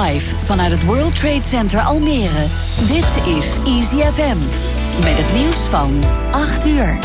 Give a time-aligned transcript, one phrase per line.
[0.00, 2.46] Live vanuit het World Trade Center Almere.
[2.86, 4.36] Dit is Easy FM.
[5.02, 6.98] Met het nieuws van 8 uur.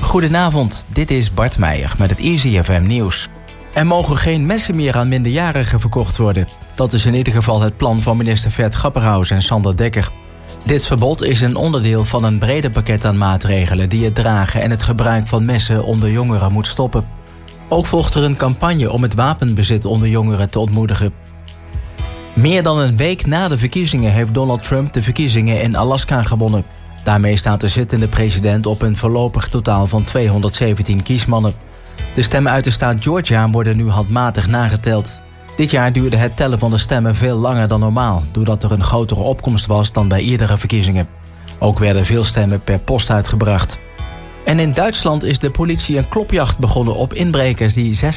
[0.00, 3.28] Goedenavond, dit is Bart Meijer met het Easy FM nieuws.
[3.74, 6.48] Er mogen geen messen meer aan minderjarigen verkocht worden.
[6.74, 10.10] Dat is in ieder geval het plan van minister Vert Grapperhaus en Sander Dekker.
[10.64, 14.70] Dit verbod is een onderdeel van een breder pakket aan maatregelen die het dragen en
[14.70, 17.16] het gebruik van messen onder jongeren moet stoppen.
[17.68, 21.12] Ook volgt er een campagne om het wapenbezit onder jongeren te ontmoedigen.
[22.34, 26.62] Meer dan een week na de verkiezingen heeft Donald Trump de verkiezingen in Alaska gewonnen.
[27.04, 31.52] Daarmee staat de zittende president op een voorlopig totaal van 217 kiesmannen.
[32.14, 35.22] De stemmen uit de staat Georgia worden nu handmatig nageteld.
[35.56, 38.84] Dit jaar duurde het tellen van de stemmen veel langer dan normaal, doordat er een
[38.84, 41.08] grotere opkomst was dan bij eerdere verkiezingen.
[41.58, 43.78] Ook werden veel stemmen per post uitgebracht.
[44.46, 48.08] En in Duitsland is de politie een klopjacht begonnen op inbrekers die 6,5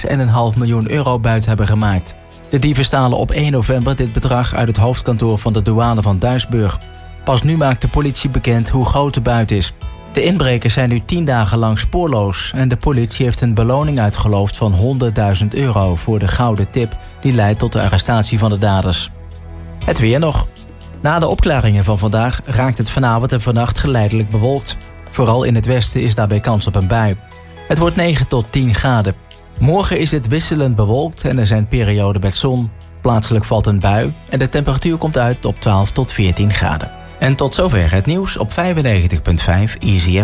[0.58, 2.16] miljoen euro buit hebben gemaakt.
[2.50, 6.20] De dieven stalen op 1 november dit bedrag uit het hoofdkantoor van de douane van
[6.20, 6.80] Duisburg.
[7.24, 9.74] Pas nu maakt de politie bekend hoe groot de buit is.
[10.14, 14.58] De inbrekers zijn nu 10 dagen lang spoorloos en de politie heeft een beloning uitgeloofd
[14.58, 15.00] van
[15.42, 19.10] 100.000 euro voor de gouden tip die leidt tot de arrestatie van de daders.
[19.86, 20.48] Het weer nog.
[21.02, 24.78] Na de opklaringen van vandaag raakt het vanavond en vannacht geleidelijk bewolkt.
[25.10, 27.18] Vooral in het westen is daarbij kans op een bui.
[27.68, 29.16] Het wordt 9 tot 10 graden.
[29.60, 32.72] Morgen is het wisselend bewolkt en er zijn perioden met zon.
[33.02, 36.92] Plaatselijk valt een bui en de temperatuur komt uit op 12 tot 14 graden.
[37.20, 38.56] En tot zover het nieuws op 95.5
[39.80, 40.24] Easy.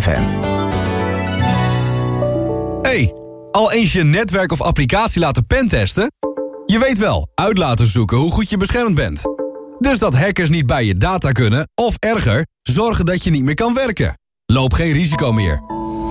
[2.82, 3.14] Hey,
[3.52, 6.12] al eens je netwerk of applicatie laten pentesten?
[6.66, 9.22] Je weet wel, uit laten zoeken hoe goed je beschermd bent.
[9.80, 13.56] Dus dat hackers niet bij je data kunnen, of erger, zorgen dat je niet meer
[13.56, 14.16] kan werken.
[14.54, 15.62] Loop geen risico meer.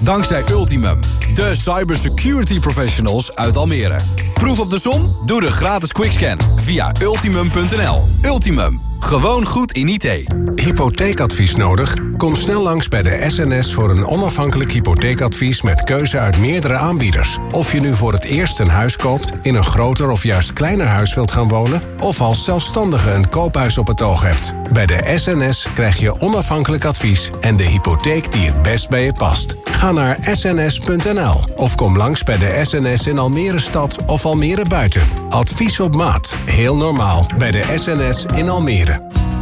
[0.01, 1.01] Dankzij Ultimum,
[1.35, 4.01] de cybersecurity professionals uit Almere.
[4.35, 5.17] Proef op de som?
[5.27, 8.03] Doe de gratis quickscan via ultimum.nl.
[8.23, 8.94] Ultimum.
[9.01, 10.25] Gewoon goed in IT.
[10.55, 11.95] Hypotheekadvies nodig?
[12.17, 17.39] Kom snel langs bij de SNS voor een onafhankelijk hypotheekadvies met keuze uit meerdere aanbieders.
[17.51, 20.87] Of je nu voor het eerst een huis koopt, in een groter of juist kleiner
[20.87, 24.55] huis wilt gaan wonen, of als zelfstandige een koophuis op het oog hebt.
[24.73, 29.13] Bij de SNS krijg je onafhankelijk advies en de hypotheek die het best bij je
[29.13, 29.57] past.
[29.65, 35.03] Ga naar sns.nl of kom langs bij de SNS in Almere Stad of Almere Buiten.
[35.29, 36.37] Advies op maat.
[36.45, 38.94] Heel normaal bij de SNS in Almere.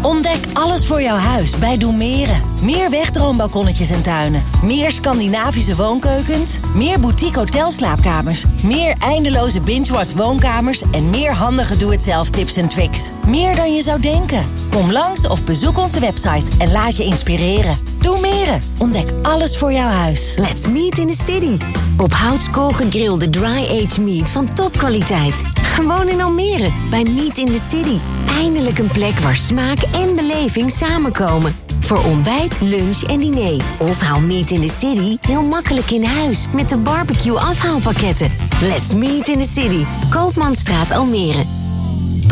[0.03, 2.43] Ontdek alles voor jouw huis bij Doemeren.
[2.61, 4.43] Meer wegdroombalkonnetjes en tuinen.
[4.63, 6.61] Meer Scandinavische woonkeukens.
[6.75, 8.45] Meer boutique hotelslaapkamers.
[8.63, 10.83] Meer eindeloze binge-watch woonkamers.
[10.91, 13.11] En meer handige doe-het-zelf tips en tricks.
[13.27, 14.47] Meer dan je zou denken.
[14.71, 17.92] Kom langs of bezoek onze website en laat je inspireren.
[18.03, 18.63] Doemeren.
[18.79, 20.35] Ontdek alles voor jouw huis.
[20.37, 21.57] Let's meet in the city.
[21.99, 25.43] Op houtskool gegrilde dry-aged meat van topkwaliteit.
[25.63, 27.99] Gewoon in Almere, bij Meet in the City.
[28.29, 31.55] Eindelijk een plek waar smaak en beleving samenkomen.
[31.81, 33.63] Voor ontbijt, lunch en diner.
[33.79, 38.33] Of haal Meet in the City heel makkelijk in huis met de barbecue afhaalpakketten.
[38.61, 39.85] Let's Meet in the City.
[40.11, 41.62] Koopmanstraat Almere.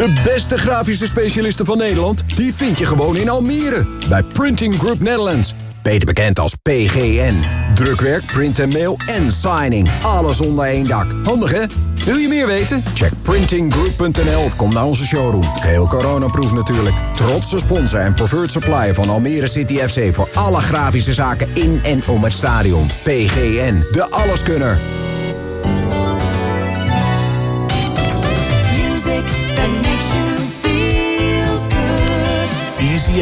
[0.01, 3.87] De beste grafische specialisten van Nederland, die vind je gewoon in Almere.
[4.09, 5.55] Bij Printing Group Netherlands.
[5.83, 7.41] Beter bekend als PGN.
[7.75, 9.91] Drukwerk, print en mail en signing.
[10.03, 11.15] Alles onder één dak.
[11.25, 11.65] Handig hè?
[12.05, 12.83] Wil je meer weten?
[12.95, 15.45] Check printinggroup.nl of kom naar onze showroom.
[15.45, 16.97] Geheel coronaproof natuurlijk.
[17.15, 20.15] Trotse sponsor en preferred supplier van Almere City FC...
[20.15, 22.87] voor alle grafische zaken in en om het stadion.
[23.03, 24.79] PGN, de alleskunner.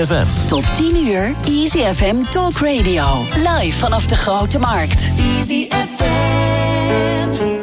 [0.06, 0.48] FM.
[0.48, 3.24] Tot 10 uur Easy FM Talk Radio.
[3.34, 5.10] Live vanaf de Grote Markt.
[5.36, 7.57] Easy FM.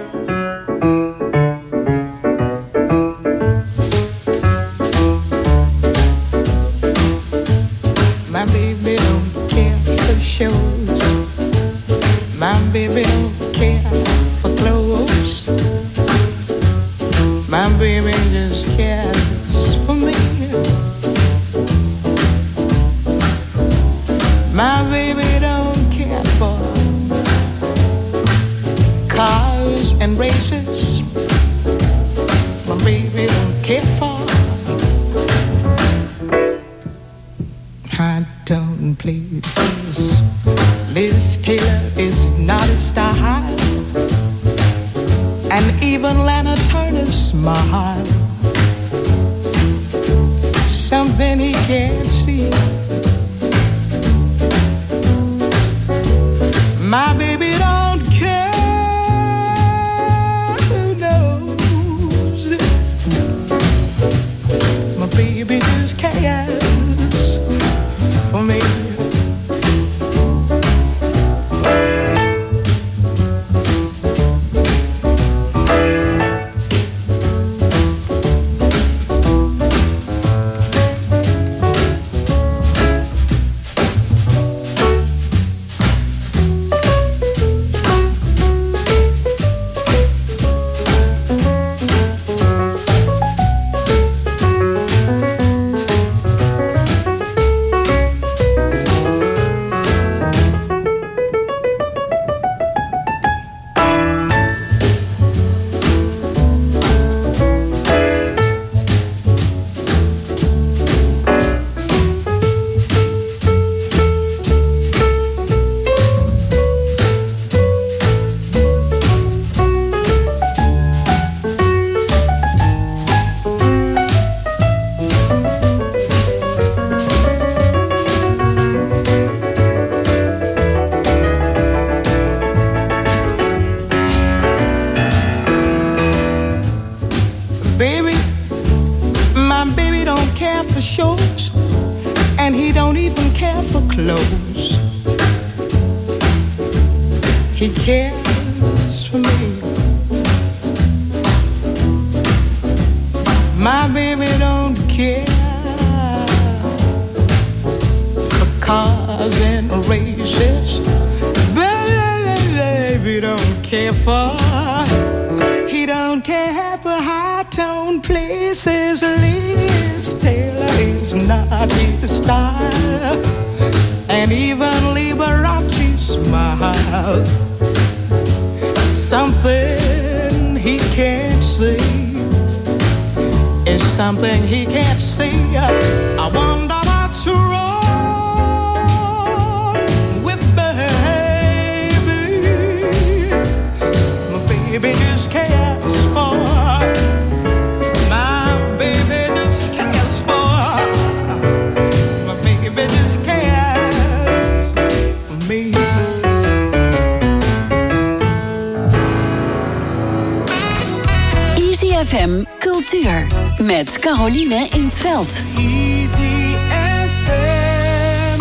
[211.95, 213.27] FM Cultuur.
[213.61, 215.41] Met Caroline in het veld.
[215.57, 218.39] Easy FM.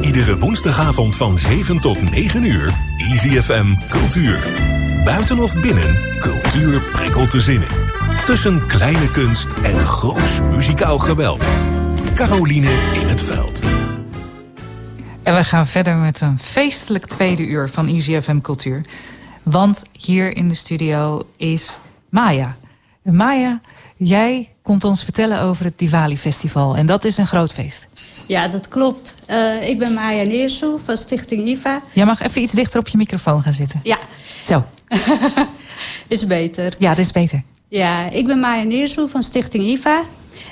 [0.00, 2.74] Iedere woensdagavond van 7 tot 9 uur.
[2.98, 4.38] Easy FM Cultuur.
[5.04, 7.85] Buiten of binnen, cultuur prikkelt de zinnen.
[8.26, 11.44] Tussen kleine kunst en groots muzikaal geweld.
[12.14, 12.70] Caroline
[13.00, 13.60] in het veld.
[15.22, 18.84] En we gaan verder met een feestelijk tweede uur van Easy FM Cultuur.
[19.42, 21.78] Want hier in de studio is
[22.08, 22.56] Maya.
[23.02, 23.60] En Maya,
[23.96, 26.76] jij komt ons vertellen over het Diwali Festival.
[26.76, 27.86] En dat is een groot feest.
[28.28, 29.14] Ja, dat klopt.
[29.26, 31.82] Eh, ik ben Maya Neersoe van Stichting IVA.
[31.92, 33.80] Jij mag even iets dichter op je microfoon gaan zitten.
[33.82, 33.98] Ja,
[34.42, 34.64] Zo,
[36.08, 36.74] is beter.
[36.78, 37.42] ja, dat is beter.
[37.68, 40.02] Ja, ik ben Maya Neersoe van Stichting IVA.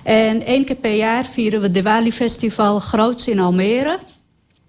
[0.02, 3.98] En één keer per jaar vieren we het Diwali Festival groots in Almere.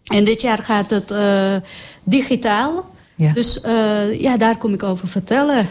[0.03, 1.55] En dit jaar gaat het eh,
[2.03, 2.93] digitaal.
[3.15, 3.33] Ja.
[3.33, 5.67] Dus eh, ja, daar kom ik over vertellen.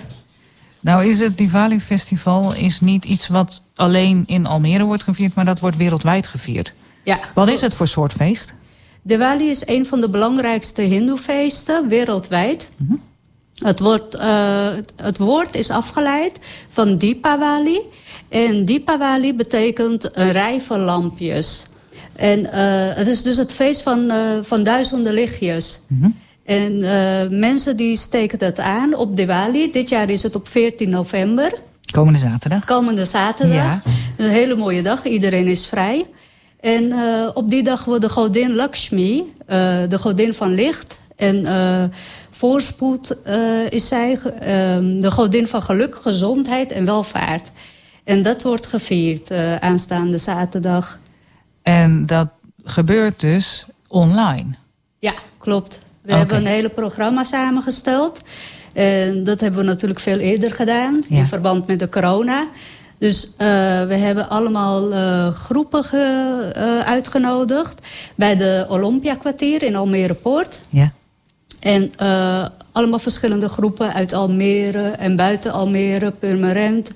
[0.81, 5.35] Nou is het Diwali Festival is niet iets wat alleen in Almere wordt gevierd...
[5.35, 6.75] maar dat wordt wereldwijd gevierd.
[7.05, 8.55] Ja, Wat is het voor soort feest?
[9.03, 12.71] Diwali is een van de belangrijkste hindoefeesten wereldwijd.
[13.55, 17.81] Het, wordt, eh, het- woord is afgeleid van Deepavali.
[18.29, 21.67] En Deepavali betekent een rij van lampjes.
[22.17, 25.81] En eh, het is dus het feest van, eh, van duizenden lichtjes.
[26.45, 29.71] En eh, mensen die steken dat aan op Diwali.
[29.73, 31.55] Dit jaar is het op 14 november.
[31.91, 32.65] Komende zaterdag.
[32.65, 33.55] Komende zaterdag.
[33.55, 33.83] Ja.
[34.17, 35.05] Een hele mooie dag.
[35.05, 36.07] Iedereen is vrij.
[36.61, 36.93] En
[37.35, 39.25] op die dag wordt de godin Lakshmi,
[39.89, 41.85] de godin van licht en eh,
[42.31, 47.51] voorspoed eh, is zij, ehm, de godin van geluk, gezondheid en welvaart.
[48.05, 50.99] En dat wordt gevierd eh, aanstaande zaterdag.
[51.63, 52.29] En dat
[52.65, 54.47] gebeurt dus online.
[54.99, 55.81] Ja, klopt.
[56.03, 58.21] We hebben een hele programma samengesteld.
[58.73, 61.17] En dat hebben we natuurlijk veel eerder gedaan Ja.
[61.19, 62.47] in verband met de corona.
[62.99, 64.91] Dus we hebben allemaal
[65.33, 70.61] groepen ge- uitgenodigd bij de Olympia-kwartier in Almere Poort.
[70.69, 70.93] Ja.
[71.65, 76.91] En eh, allemaal verschillende groepen uit Almere en buiten Almere, Purmerend.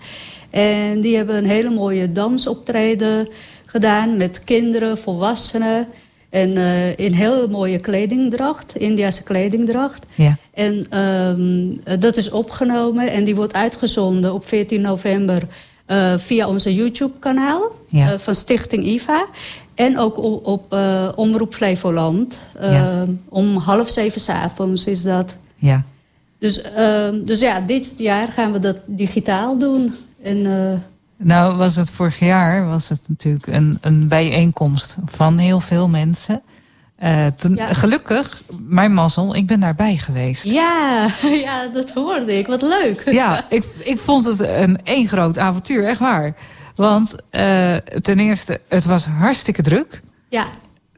[0.50, 3.28] En die hebben een hele mooie dansoptreden
[3.64, 5.87] gedaan met kinderen, volwassenen.
[6.30, 10.06] En eh, in heel mooie kledingdracht, Indiase kledingdracht.
[10.14, 10.37] Ja.
[10.54, 15.42] En ehm, dat is opgenomen en die wordt uitgezonden op 14 november
[15.88, 18.12] eh, via onze YouTube-kanaal Ja.
[18.12, 19.26] eh, van Stichting IVA.
[19.75, 22.38] En ook op, op eh, Omroep Flevoland.
[22.61, 23.04] Ja.
[23.28, 25.37] Om half zeven 's avonds is dat.
[25.57, 25.83] Ja.
[26.38, 29.95] Dus, ehm, dus ja, dit jaar gaan we dat digitaal doen.
[30.23, 30.42] En,
[31.16, 36.42] Nou, was het vorig jaar was het natuurlijk een, een bijeenkomst van heel veel mensen.
[36.99, 37.67] Eh, toen, Ja.
[37.67, 40.45] Gelukkig, mijn mazzel, ik ben daarbij geweest.
[40.45, 41.09] ja,
[41.45, 42.47] ja, dat hoorde ik.
[42.47, 43.02] Wat leuk.
[43.11, 46.35] Ja, ik, ik vond het een één groot avontuur, echt waar.
[46.75, 50.00] Want eh, ten eerste, het was hartstikke druk.
[50.28, 50.47] Ja,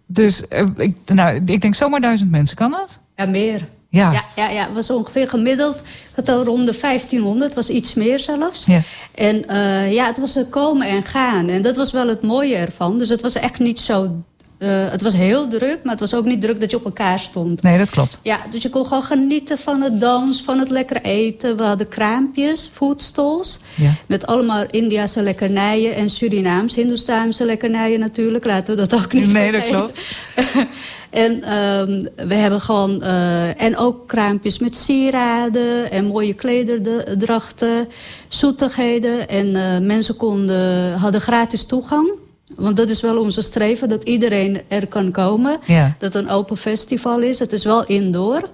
[0.06, 3.00] Dus eh, ik, nou, ik denk zomaar duizend mensen, kan dat?
[3.16, 3.66] ja meer.
[3.88, 4.12] Ja.
[4.12, 5.80] Ja, ja, ja, het was ongeveer gemiddeld.
[5.80, 8.64] Ik had al rond de 1500, het was iets meer zelfs.
[8.66, 8.80] Ja.
[9.14, 9.44] En
[9.92, 11.48] ja, het was er komen en gaan.
[11.48, 12.98] En dat was wel het mooie ervan.
[12.98, 14.22] Dus het was echt niet zo...
[14.60, 17.18] eh, het was heel druk, maar het was ook niet druk dat je op elkaar
[17.18, 17.62] stond.
[17.62, 18.18] Nee, dat klopt.
[18.22, 21.56] Ja, dus je kon gewoon genieten van het dans, van het lekker eten.
[21.56, 23.58] We hadden kraampjes, foodstalls.
[23.74, 23.94] Ja.
[24.06, 28.44] Met allemaal Indiase lekkernijen en Surinaams, Hindoestaanse lekkernijen natuurlijk.
[28.44, 30.00] Laten we dat ook niet Nee, dat klopt.
[31.10, 33.02] En ehm, we hebben gewoon...
[33.02, 37.88] eh, en ook kraampjes met sieraden en mooie klederdrachten,
[38.28, 39.28] zoetigheden.
[39.28, 42.10] En eh, mensen konden, hadden gratis toegang.
[42.56, 45.58] Want dat is wel onze streven, dat iedereen er kan komen.
[45.66, 45.94] Ja.
[45.98, 47.38] Dat het een open festival is.
[47.38, 48.50] Het is wel indoor.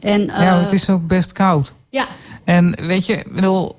[0.00, 1.72] En, ja, eh, het is ook best koud.
[1.90, 2.08] Ja,
[2.44, 3.76] En weet je, bedoel,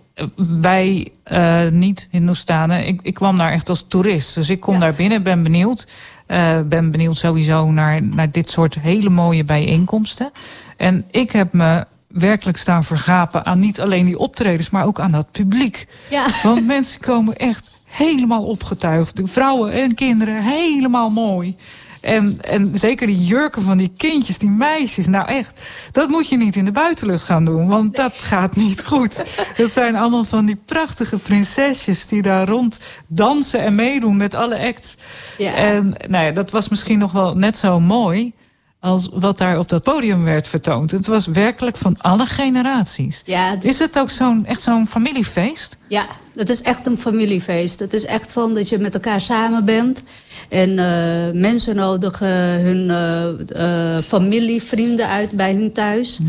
[0.62, 4.36] wij eh, niet Hindoestanen, ik, ik kwam daar echt als toerist.
[4.36, 5.88] Dus ik kom daar binnen, ben benieuwd.
[6.26, 10.32] Eh, ben benieuwd sowieso naar, naar dit soort hele mooie bijeenkomsten.
[10.78, 15.12] En ik heb me werkelijk staan vergapen aan niet alleen die optredens, maar ook aan
[15.12, 15.88] dat publiek.
[16.10, 16.28] Ja.
[16.44, 19.16] Want mensen komen echt helemaal opgetuigd.
[19.16, 21.56] De vrouwen en kinderen helemaal mooi.
[22.02, 25.08] En, en zeker die jurken van die kindjes, die meisjes.
[25.08, 27.68] Nou echt, dat moet je niet in de buitenlucht gaan doen.
[27.68, 29.26] Want dat gaat niet goed.
[29.58, 32.06] Dat zijn allemaal van die prachtige prinsesjes...
[32.06, 34.98] die daar rond dansen en meedoen met alle acts.
[35.38, 35.54] Ja.
[35.54, 38.34] En nou ja, dat was misschien nog wel net zo mooi...
[38.80, 40.92] als wat daar op dat podium werd vertoond.
[40.92, 43.22] Het was werkelijk van alle generaties.
[43.26, 45.78] Ja, het Is het ook zo'n echt zo'n familiefeest?
[45.88, 46.06] Ja,
[46.36, 47.80] het is echt een familiefeest.
[47.80, 50.04] Het is echt van dat je met elkaar samen bent.
[50.50, 56.20] En eh, mensen nodigen hun eh, eh, familie, vrienden uit bij hun thuis.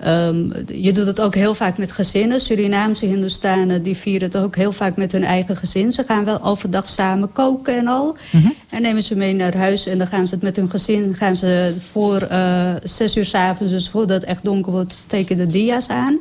[0.00, 0.36] Ehm,
[0.66, 2.40] je doet het ook heel vaak met gezinnen.
[2.40, 5.92] Surinaamse Hindoestanen die vieren het ook heel vaak met hun eigen gezin.
[5.92, 8.16] Ze gaan wel overdag samen koken en al.
[8.68, 11.14] En nemen ze mee naar huis en dan gaan ze het met hun gezin...
[11.14, 14.92] gaan ze voor eh, zes uur s'avonds, dus voordat het echt donker wordt...
[14.92, 16.18] steken de dia's aan.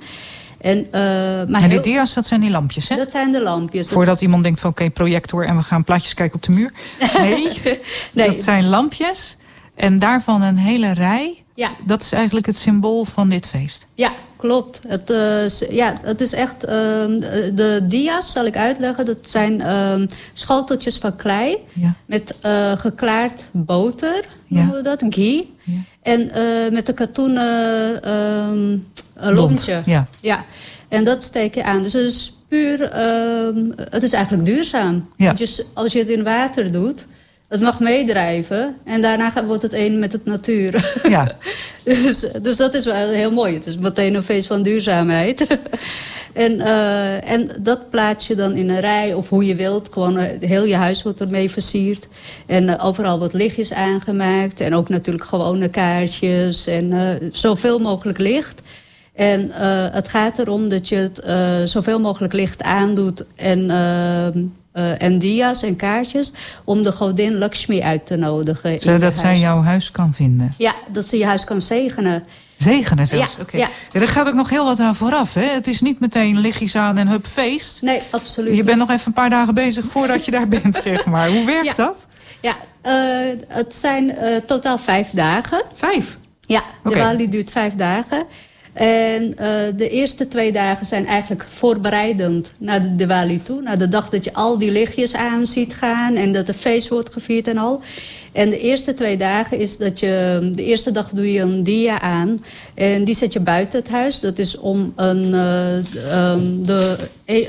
[0.62, 2.96] En, eh, maar en die heel- dia's, dat zijn die lampjes, hè?
[2.96, 3.86] Dat zijn de lampjes.
[3.86, 6.72] Dat Voordat iemand denkt van oké, projector en we gaan plaatjes kijken op de muur.
[7.20, 7.48] Nee,
[8.14, 8.28] Nee.
[8.28, 9.38] dat zijn lampjes.
[9.76, 11.44] En daarvan een hele rij.
[11.58, 11.70] Ja.
[11.86, 13.86] Dat is eigenlijk het symbool van dit feest.
[13.94, 14.82] Ja, klopt.
[14.88, 16.64] Het, eh, ja, het is echt...
[16.64, 17.20] ehm,
[17.56, 21.58] de dia's, zal ik uitleggen, dat zijn ehm, schoteltjes van klei...
[21.74, 21.94] Ja.
[22.06, 24.58] met eh, geklaard boter, Ja.
[24.58, 25.54] noemen we dat, ghee.
[26.02, 28.78] En eh, met een katoenen ehm,
[29.16, 29.82] een lontje.
[29.86, 30.08] ja.
[30.22, 30.46] ja.
[30.88, 31.82] En dat steek je aan.
[31.82, 32.94] Dus het is puur...
[33.90, 35.10] het is eigenlijk duurzaam.
[35.16, 35.26] Ja.
[35.26, 37.06] Want je s- als je het in water doet...
[37.48, 40.76] Het mag meedrijven en daarna wordt het één met het natuur.
[41.10, 41.32] Ja.
[41.84, 43.54] Dus, dus dat is wel heel mooi.
[43.54, 45.48] Het is meteen een feest van duurzaamheid.
[46.34, 49.90] en, eh, en dat plaats je dan in een rij of hoe je wilt.
[49.92, 52.08] Gewoon eh, heel je huis wordt ermee versierd.
[52.46, 54.60] En eh, overal wat lichtjes aangemaakt.
[54.60, 56.68] En ook natuurlijk gewone kaartjes.
[56.68, 58.62] En zoveel mogelijk licht.
[59.14, 59.52] En
[59.92, 63.72] het gaat erom dat je het zoveel mogelijk licht aandoet en,
[64.78, 66.32] eh, en dia's en kaartjes...
[66.64, 68.82] om de godin Lakshmi uit te nodigen.
[68.82, 70.54] Zodat zij jouw huis kan vinden.
[70.58, 72.24] Ja, dat ze je huis kan zegenen.
[72.58, 73.36] Zegenen zelfs.
[73.36, 73.58] Ja, Oké.
[73.58, 73.70] ja.
[73.92, 75.34] Ja, er gaat ook nog heel wat aan vooraf.
[75.34, 75.46] Hè?
[75.46, 77.82] Het is niet meteen lichtjes aan en hup feest.
[77.82, 78.56] Nee, absoluut.
[78.56, 81.30] Je bent nog even een paar dagen bezig voordat je daar bent, zeg maar.
[81.30, 81.74] Hoe werkt Ja.
[81.76, 82.08] dat?
[82.42, 82.94] Ja, eh,
[83.48, 85.64] het zijn eh, totaal vijf dagen.
[85.74, 86.18] Vijf?
[86.46, 86.90] Ja, de.
[86.90, 88.26] Wali duurt vijf dagen.
[88.78, 93.62] En eh, de eerste twee dagen zijn eigenlijk voorbereidend naar de Diwali toe.
[93.62, 96.88] Naar de dag dat je al die lichtjes aan ziet gaan en dat er feest
[96.90, 97.82] wordt gevierd en al.
[98.32, 100.50] En de eerste twee dagen is dat je...
[100.54, 102.38] De eerste dag doe je een dia aan.
[102.76, 104.20] En die zet je buiten het huis.
[104.20, 105.78] Dat is om een, eh,
[106.12, 106.98] ehm, de,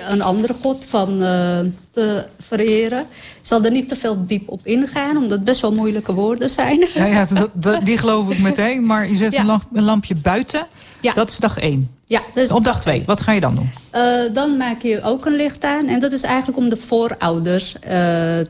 [0.09, 1.59] een andere god van eh,
[1.91, 3.01] te vereren.
[3.01, 3.07] Ik
[3.43, 6.87] zal er niet te veel diep op ingaan, omdat het best wel moeilijke woorden zijn.
[6.95, 8.87] Ja, ja dat, dat- die geloof ik meteen.
[8.87, 9.61] Maar je zet Ja.
[9.73, 10.67] een lampje buiten.
[11.01, 11.13] Ja.
[11.13, 11.91] Dat is dag één.
[12.07, 13.71] Ja, dus, Op dag twee, wat ga je dan doen?
[13.91, 15.89] Eh, dan maak je ook een licht aan.
[15.89, 17.91] En dat is eigenlijk om de voorouders eh,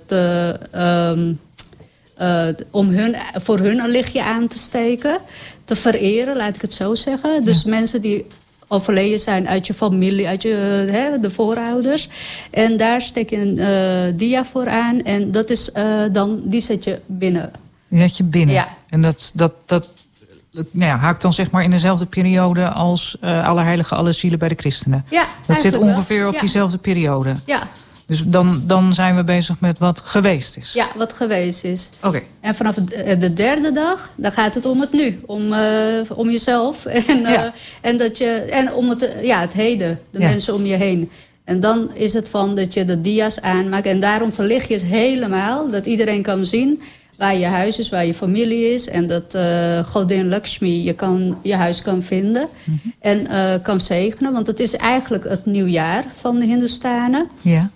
[0.06, 1.32] te, ehm,
[2.14, 5.18] eh, om hun, voor hun een lichtje aan te steken.
[5.64, 7.44] Te vereren, laat ik het zo zeggen.
[7.44, 8.26] Dus mensen die
[8.68, 10.54] overleden zijn uit je familie, uit je,
[10.90, 12.08] hè, de voorouders.
[12.50, 15.02] En daar steek je een dia voor aan.
[15.02, 15.70] En dat is
[16.12, 17.50] dan, die zet je binnen.
[17.88, 18.54] Die zet je binnen.
[18.54, 18.68] Ja.
[18.88, 19.86] En dat, dat, dat
[20.52, 24.48] nou ja, haakt dan zeg maar in dezelfde periode als eh Allerheilige Alle Zielen bij
[24.48, 25.04] de christenen.
[25.10, 25.82] Ja, dat zit wel.
[25.82, 26.40] ongeveer op Ja.
[26.40, 27.36] diezelfde periode.
[27.46, 27.68] Ja,
[28.06, 30.72] Dus dan, dan zijn we bezig met wat geweest is.
[30.72, 31.88] ja, wat geweest is.
[32.02, 32.20] Oké.
[32.40, 35.20] En vanaf eh, de derde dag, dan gaat het om het nu.
[35.26, 35.60] Om, eh,
[36.14, 36.84] om jezelf.
[37.06, 40.00] En, en, dat je, en om het, ja, het heden.
[40.10, 40.28] De Ja.
[40.28, 41.10] mensen om je heen.
[41.44, 43.86] En dan is het van dat je de dia's aanmaakt.
[43.86, 45.70] En daarom verlicht je het helemaal.
[45.70, 46.82] Dat iedereen kan zien
[47.18, 48.88] waar je huis is, waar je familie is.
[48.88, 52.48] En dat eh godin Lakshmi je, kan, je huis kan vinden.
[52.64, 52.76] Mhm.
[53.00, 54.32] En eh, kan zegenen.
[54.32, 57.28] Want het is eigenlijk het nieuwjaar van de Hindoestanen.
[57.40, 57.70] Ja.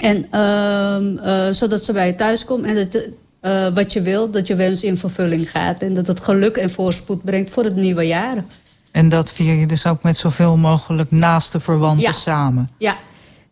[0.00, 3.08] En ehm, eh, zodat ze bij je thuis komt en dat,
[3.74, 5.82] wat je wilt, dat je wens in vervulling gaat.
[5.82, 8.44] En dat het geluk en voorspoed brengt voor het nieuwe jaar.
[8.90, 12.12] En dat vier je dus ook met zoveel mogelijk naaste verwanten Ja.
[12.12, 12.68] samen.
[12.78, 12.96] Ja.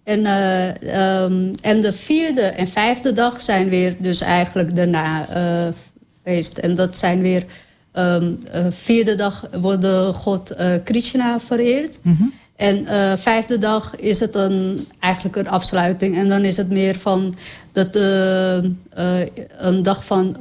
[0.07, 5.73] En, eh, ehm, en de vierde en vijfde dag zijn weer dus eigenlijk daarna eh,
[6.25, 6.59] feest.
[6.59, 7.45] En dat zijn weer...
[7.99, 8.39] Um,
[8.71, 11.99] vierde dag wordt god Krishna vereerd.
[12.03, 12.23] Mhm.
[12.57, 16.17] En uh, vijfde dag is het een, eigenlijk een afsluiting.
[16.17, 17.35] En dan is het meer van
[17.73, 18.57] dat, uh,
[19.59, 20.37] een dag van...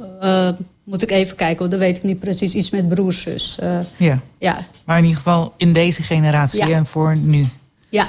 [0.84, 2.54] moet ik even kijken, want dat weet ik niet precies.
[2.54, 3.58] Iets met broers, zus.
[3.96, 4.20] ja.
[4.38, 4.58] ja.
[4.84, 6.76] Maar in ieder geval in deze generatie Ja.
[6.76, 7.46] en voor nu.
[7.88, 8.08] Ja,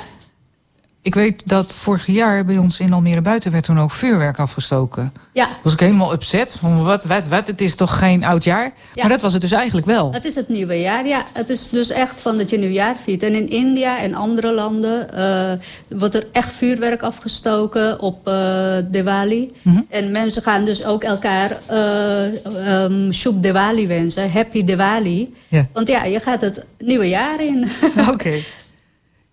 [1.07, 5.13] Ik weet dat vorig jaar bij ons in Almere Buiten werd toen ook vuurwerk afgestoken.
[5.31, 5.47] ja.
[5.63, 6.57] Was ik helemaal upset.
[6.59, 8.63] Van wat, wat, wat, het is toch geen oud jaar?
[8.93, 9.01] Ja.
[9.01, 10.13] Maar dat was het dus eigenlijk wel.
[10.13, 11.25] Het is het nieuwe jaar, ja.
[11.33, 13.23] Het is dus echt van dat je nieuwjaar viert.
[13.23, 19.51] En in India en andere landen eh, wordt er echt vuurwerk afgestoken op eh Diwali.
[19.61, 19.81] Mhm.
[19.89, 24.31] En mensen gaan dus ook elkaar eh um, Shub Diwali wensen.
[24.31, 25.33] Happy Diwali.
[25.48, 25.67] Ja.
[25.74, 27.70] Want ja, je gaat het nieuwe jaar in.
[28.13, 28.33] Oké.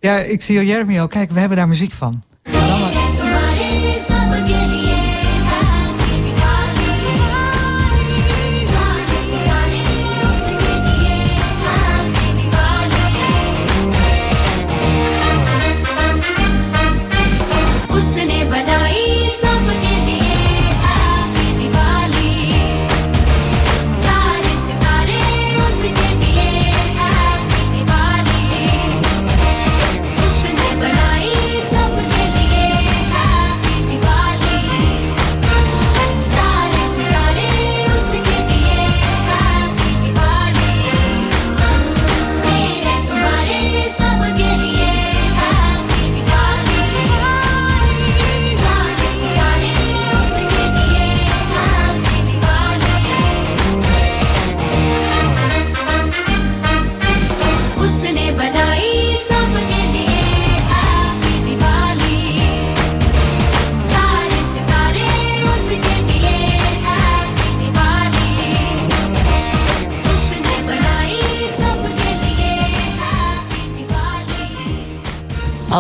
[0.05, 1.07] Ja, ik zie Jeremy al.
[1.07, 2.23] Kijk, we hebben daar muziek van.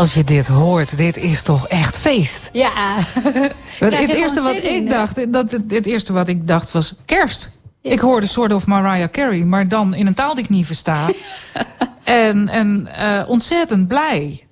[0.05, 2.51] Als je dit hoort, dit is toch echt feest.
[2.53, 2.73] Ja.
[3.79, 7.51] Het, eerste wat in, ik dacht, dat, het, het eerste wat ik dacht was kerst.
[7.81, 7.91] Ja.
[7.91, 11.11] Ik hoorde Sword of Mariah Carey, maar dan in een taal die ik niet versta.
[12.05, 14.47] en en eh, ontzettend blij.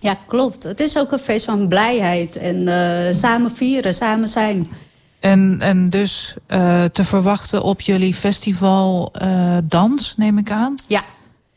[0.00, 0.62] Ja, klopt.
[0.62, 2.36] Het is ook een feest van blijheid.
[2.36, 4.66] En eh, samen vieren, samen zijn.
[5.20, 9.12] En, en dus eh, te verwachten op jullie festival
[9.64, 10.74] dans, neem ik aan.
[10.86, 11.04] Ja.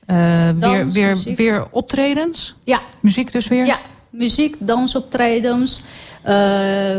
[0.08, 0.16] Eh,
[0.50, 1.38] weer, Dans, weer, muziek.
[1.38, 2.56] weer optredens?
[2.64, 2.82] Ja.
[3.00, 3.66] Muziek dus weer?
[3.66, 5.82] Ja, muziek, dansoptredens.
[6.22, 6.98] eh,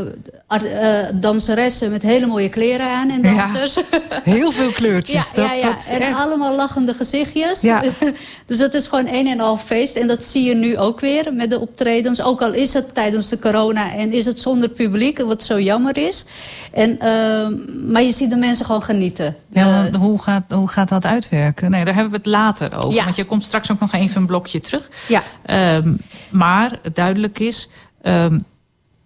[1.15, 3.37] danseressen met hele mooie kleren aan en Ja.
[3.37, 3.77] dansers.
[4.23, 5.15] Heel veel kleurtjes.
[5.31, 5.71] Ja, dat, ja, ja.
[5.71, 6.19] dat is en echt...
[6.19, 7.61] allemaal lachende gezichtjes.
[7.61, 7.83] Ja.
[8.47, 9.97] dus dat is gewoon een en al feest.
[9.97, 12.23] En dat zie je nu ook weer met de optredens.
[12.23, 15.97] Ook al is het tijdens de corona en is het zonder publiek, wat zo jammer
[15.97, 16.25] is.
[16.73, 17.55] En, ehm,
[17.93, 19.37] maar je ziet de mensen gewoon genieten.
[19.51, 21.71] Ja, Eh, hoe, gaat, hoe gaat dat uitwerken?
[21.71, 22.93] Nee, daar hebben we het later over.
[22.93, 23.05] Ja.
[23.05, 24.89] Want je komt straks ook nog even een blokje terug.
[25.09, 25.23] ja.
[25.47, 25.93] Ehm,
[26.31, 27.69] maar duidelijk is,
[28.03, 28.39] ehm,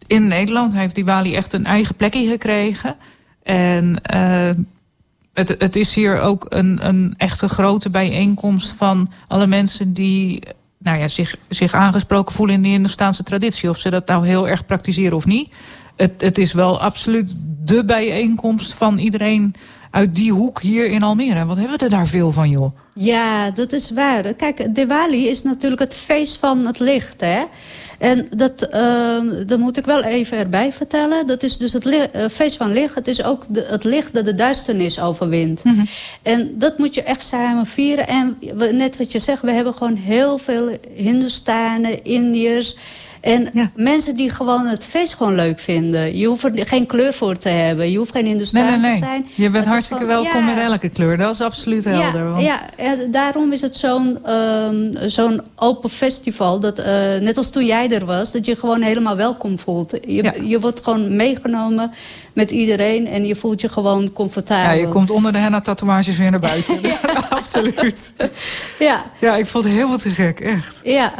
[0.06, 2.96] in Nederland heeft Diwali echt een eigen plekje gekregen.
[3.42, 4.54] En ehm,
[5.32, 10.42] het, het is hier ook een, een echte grote bijeenkomst van alle mensen die
[10.78, 13.68] nou ja, zich, zich aangesproken voelen in de Hindoestaanse traditie.
[13.68, 15.50] Of ze dat nou heel erg praktiseren of niet.
[15.96, 17.34] Het, het is wel absoluut
[17.64, 19.54] de bijeenkomst van iedereen
[19.92, 21.44] uit die hoek hier in Almere.
[21.44, 22.76] Wat hebben we er daar veel van, joh?
[22.94, 24.34] Ja, dat is waar.
[24.34, 27.20] Kijk, Diwali is natuurlijk het feest van het licht.
[27.20, 27.42] Hè?
[27.98, 31.26] En dat, ehm, dat moet ik wel even erbij vertellen.
[31.26, 32.94] Dat is dus het eh, feest van licht.
[32.94, 35.62] Het is ook de, het licht dat de duisternis overwint.
[36.22, 38.08] En dat moet je echt samen vieren.
[38.08, 42.76] En we- net wat je zegt, we hebben gewoon heel veel Hindoestanen, Indiërs...
[43.22, 46.16] En mensen die gewoon het feest gewoon leuk vinden.
[46.18, 47.90] Je hoeft er geen kleur voor te hebben.
[47.90, 48.90] Je hoeft geen Nee, Hindoestaan nee, nee.
[48.92, 49.26] te zijn.
[49.34, 50.54] Je bent hartstikke gewoon- welkom ja.
[50.54, 51.16] met elke kleur.
[51.16, 52.20] Dat is absoluut helder.
[52.24, 52.60] Ja, want- ja,
[53.10, 56.60] daarom is het zo'n ehm, zo'n open festival.
[56.60, 56.84] Dat, eh,
[57.20, 59.90] net als toen jij er was, dat je gewoon helemaal welkom voelt.
[60.06, 61.90] Je, je wordt gewoon meegenomen
[62.32, 64.64] met iedereen en je voelt je gewoon comfortabel.
[64.64, 66.78] Ja, je komt onder de henna-tatoeages weer naar buiten.
[67.30, 68.14] Absoluut.
[68.78, 70.80] Ja, Ja, ik vond het helemaal te gek, echt.
[70.84, 71.12] ja.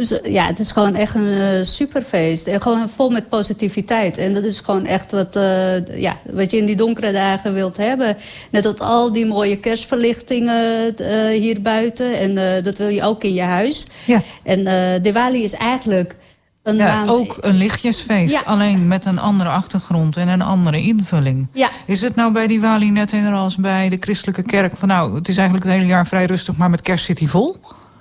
[0.00, 2.46] Dus eh, ja, het is gewoon echt een eh, superfeest.
[2.46, 4.16] En gewoon vol met positiviteit.
[4.16, 7.76] En dat is gewoon echt wat, eh, ja, wat je in die donkere dagen wilt
[7.76, 8.16] hebben.
[8.50, 10.94] Net als al die mooie kerstverlichtingen
[11.32, 12.18] hier buiten.
[12.18, 13.86] En dat wil je ook in je huis.
[14.06, 14.22] Ja.
[14.42, 14.64] En
[15.02, 16.16] Diwali is eigenlijk
[16.62, 17.10] een Ja, maand...
[17.10, 18.42] ook een lichtjesfeest, Ja.
[18.44, 21.48] alleen met een andere achtergrond en een andere invulling.
[21.52, 21.68] Ja.
[21.86, 25.36] Is het nou bij Diwali net als bij de christelijke kerk van nou, het is
[25.36, 27.56] eigenlijk het hele jaar vrij rustig, maar met kerst zit hij vol?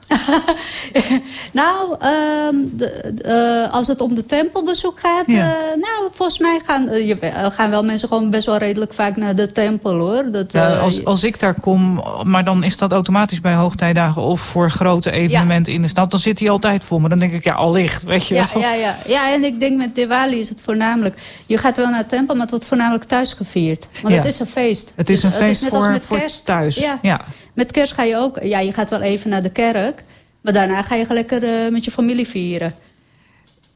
[1.52, 5.24] Nou, ehm, de, de, eh, als het om de tempelbezoek gaat...
[5.26, 5.36] Ja.
[5.36, 7.18] eh, nou, volgens mij gaan, eh, je,
[7.52, 10.32] gaan wel mensen gewoon best wel redelijk vaak naar de tempel, hoor.
[10.32, 14.42] Dat, Ja, als, als ik daar kom, maar dan is dat automatisch bij hoogtijdagen of
[14.42, 16.12] voor grote evenementen in de stad.
[16.12, 17.00] Dan zit hij altijd vol.
[17.00, 18.62] Maar dan denk ik, ja, allicht, weet je ja, wel.
[18.62, 18.98] ja, ja.
[19.08, 21.22] ja, en ik denk met Diwali is het voornamelijk...
[21.46, 23.88] Je gaat wel naar de tempel, maar het wordt voornamelijk thuis gevierd.
[24.02, 24.92] Want het is een feest.
[24.96, 26.76] Het is een Dus feest net als voor, voor thuis.
[27.02, 27.20] Ja.
[27.60, 28.44] Met kerst ga je ook...
[28.44, 30.04] Ja, je gaat wel even naar de kerk.
[30.42, 32.76] Maar daarna ga je lekker eh, met je familie vieren.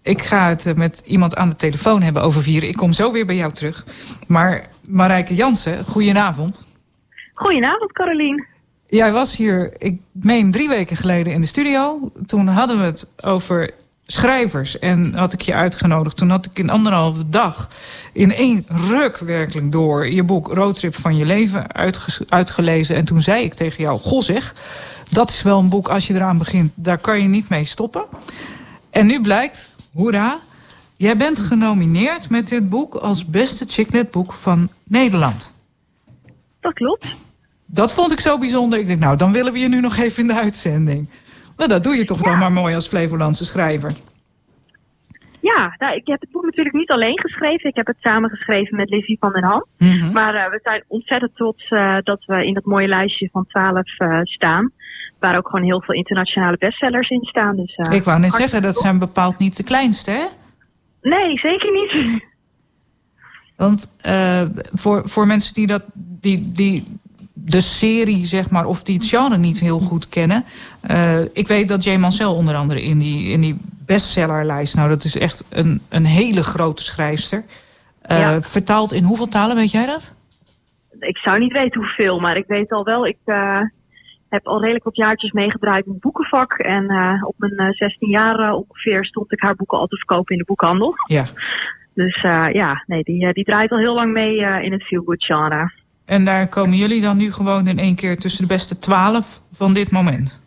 [0.02, 2.70] Ik ga het eh, met iemand aan de telefoon hebben over vieren.
[2.70, 3.86] Ik kom zo weer bij jou terug.
[4.28, 6.66] Maar Marijke Jansen, goedenavond.
[7.34, 8.46] Goedenavond, Carolien.
[8.88, 12.12] Jij was hier, ik meen drie weken geleden in de studio.
[12.26, 13.72] Toen hadden we het over
[14.14, 16.18] schrijvers en had ik je uitgenodigd.
[16.18, 17.70] Toen had ik in anderhalve dag
[18.14, 20.12] in één ruk werkelijk door...
[20.12, 21.68] je boek Roadtrip van je leven
[22.30, 22.96] uitgelezen.
[22.96, 24.56] En toen zei ik tegen jou, goh zeg,
[25.10, 26.72] dat is wel een boek als je eraan begint.
[26.76, 28.06] Daar kan je niet mee stoppen.
[28.90, 30.40] En nu blijkt, hoera,
[30.96, 32.96] jij bent genomineerd met dit boek...
[32.96, 35.52] als beste chicklet boek van Nederland.
[36.60, 37.06] Dat klopt.
[37.66, 38.80] Dat vond ik zo bijzonder.
[38.80, 41.08] Ik denk, nou, dan willen we je nu nog even in de uitzending.
[41.58, 43.92] Maar dat doe je toch dan maar mooi als Flevolandse schrijver.
[45.44, 47.70] Ja, nou, ik heb het boek natuurlijk niet alleen geschreven.
[47.70, 49.66] Ik heb het samen geschreven met Lizzie van den Ham.
[49.78, 50.12] Mhm.
[50.12, 54.00] Maar eh, we zijn ontzettend trots eh, dat we in dat mooie lijstje van 12
[54.00, 54.72] eh, staan.
[55.20, 57.56] Waar ook gewoon heel veel internationale bestsellers in staan.
[57.56, 60.26] Dus, ik wou net zeggen, dat zijn bepaald niet de kleinste, hè?
[61.02, 62.22] Nee, zeker niet.
[63.56, 63.96] Want
[64.74, 67.00] voor, voor mensen die, dat, die, die
[67.46, 70.46] de serie, zeg maar, of die het genre niet heel goed kennen.
[70.82, 74.76] eh, ik weet dat Jay Mansell onder andere in die, in die bestsellerlijst...
[74.76, 77.44] nou, dat is echt een, een hele grote schrijfster.
[78.08, 78.42] Ja.
[78.42, 80.16] Vertaald in hoeveel talen, weet jij dat?
[81.00, 83.08] Ik zou niet weten hoeveel, maar ik weet al wel.
[83.08, 83.62] Ik eh,
[84.30, 86.54] heb al redelijk wat jaartjes meegedraaid in het boekenvak.
[86.54, 86.86] En
[87.26, 90.48] op mijn eh, 16 jaar ongeveer stond ik haar boeken al te verkopen in de
[90.48, 90.94] boekhandel.
[91.08, 91.26] Ja.
[91.94, 95.72] Dus ja, nee, die, die draait al heel lang mee in het feel-good genre.
[96.06, 99.74] En daar komen jullie dan nu gewoon in één keer tussen de beste twaalf van
[99.74, 100.42] dit moment.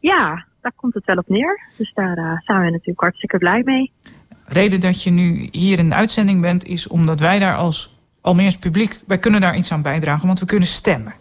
[0.00, 1.60] Ja, daar komt het wel op neer.
[1.76, 3.92] Dus daar eh, zijn we natuurlijk hartstikke blij mee.
[4.44, 6.64] reden dat je nu hier in de uitzending bent...
[6.64, 9.00] is omdat wij daar als Almeers publiek...
[9.06, 11.14] wij kunnen daar iets aan bijdragen, want we kunnen stemmen.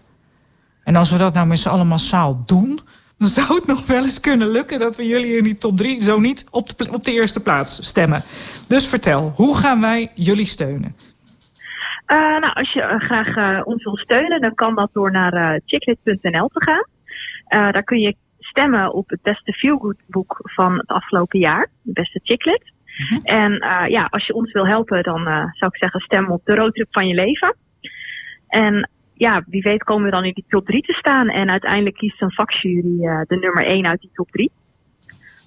[0.83, 2.79] En als we dat nou met z'n allen massaal doen...
[3.17, 4.79] dan zou het nog wel eens kunnen lukken...
[4.79, 7.39] dat we jullie in die top drie zo niet op de, pla- op de eerste
[7.39, 8.23] plaats stemmen.
[8.67, 10.95] Dus vertel, hoe gaan wij jullie steunen?
[12.05, 15.61] Eh, nou, als je eh, graag eh, ons wil steunen, dan kan dat door naar
[15.65, 16.85] chicklit.nl te gaan.
[17.71, 21.61] Daar kun je stemmen op het beste feelgood boek van het afgelopen jaar.
[21.83, 22.71] Het beste chicklit.
[23.23, 26.55] En eh, ja, als je ons wil helpen, dan zou ik zeggen stem op de
[26.55, 27.55] roadtrip van je leven.
[28.47, 31.29] En ja, wie weet komen we dan in die top 3 te staan.
[31.29, 34.51] En uiteindelijk kiest een vakjury de nummer 1 uit die top 3.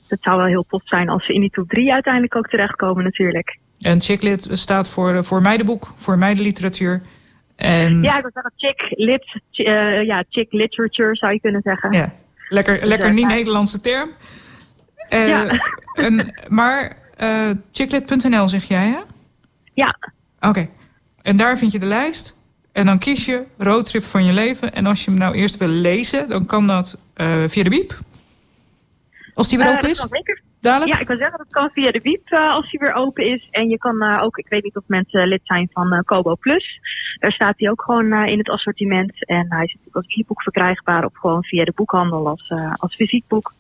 [0.09, 3.05] Het zou wel heel tof zijn als we in die top 3 uiteindelijk ook terechtkomen
[3.05, 3.59] natuurlijk.
[3.81, 7.03] En Chicklit staat voor, eh, voor meidenboek, voor meidenliteratuur.
[7.57, 11.93] En Ja, ik wil zeggen chick, lit, eh, ja, chick literature zou je kunnen zeggen.
[11.93, 12.13] Ja,
[12.49, 13.35] lekker, Dus, lekker eh, niet ja.
[13.35, 14.11] Nederlandse term.
[15.09, 15.61] Ja.
[15.95, 18.99] en, maar eh chicklit.nl zeg jij, hè?
[19.75, 19.99] Ja.
[20.41, 20.69] Oké.
[21.23, 22.39] En daar vind je de lijst.
[22.73, 24.75] En dan kies je roadtrip van je leven.
[24.75, 26.99] En als je hem nou eerst wil lezen, dan kan dat
[27.47, 27.99] via de biep.
[29.35, 29.99] Als die weer open dat is?
[29.99, 30.43] kan zeker.
[30.67, 30.93] Dadelijk?
[30.93, 33.49] Ja, ik wil zeggen dat kan via de Wiep eh, als die weer open is.
[33.51, 36.35] En je kan eh, ook, ik weet niet of mensen lid zijn van eh, Kobo
[36.35, 36.81] Plus.
[37.19, 39.27] Daar staat hij ook gewoon in het assortiment.
[39.27, 43.53] En hij is natuurlijk als e-book verkrijgbaar of gewoon via de boekhandel als, als fysiekboek.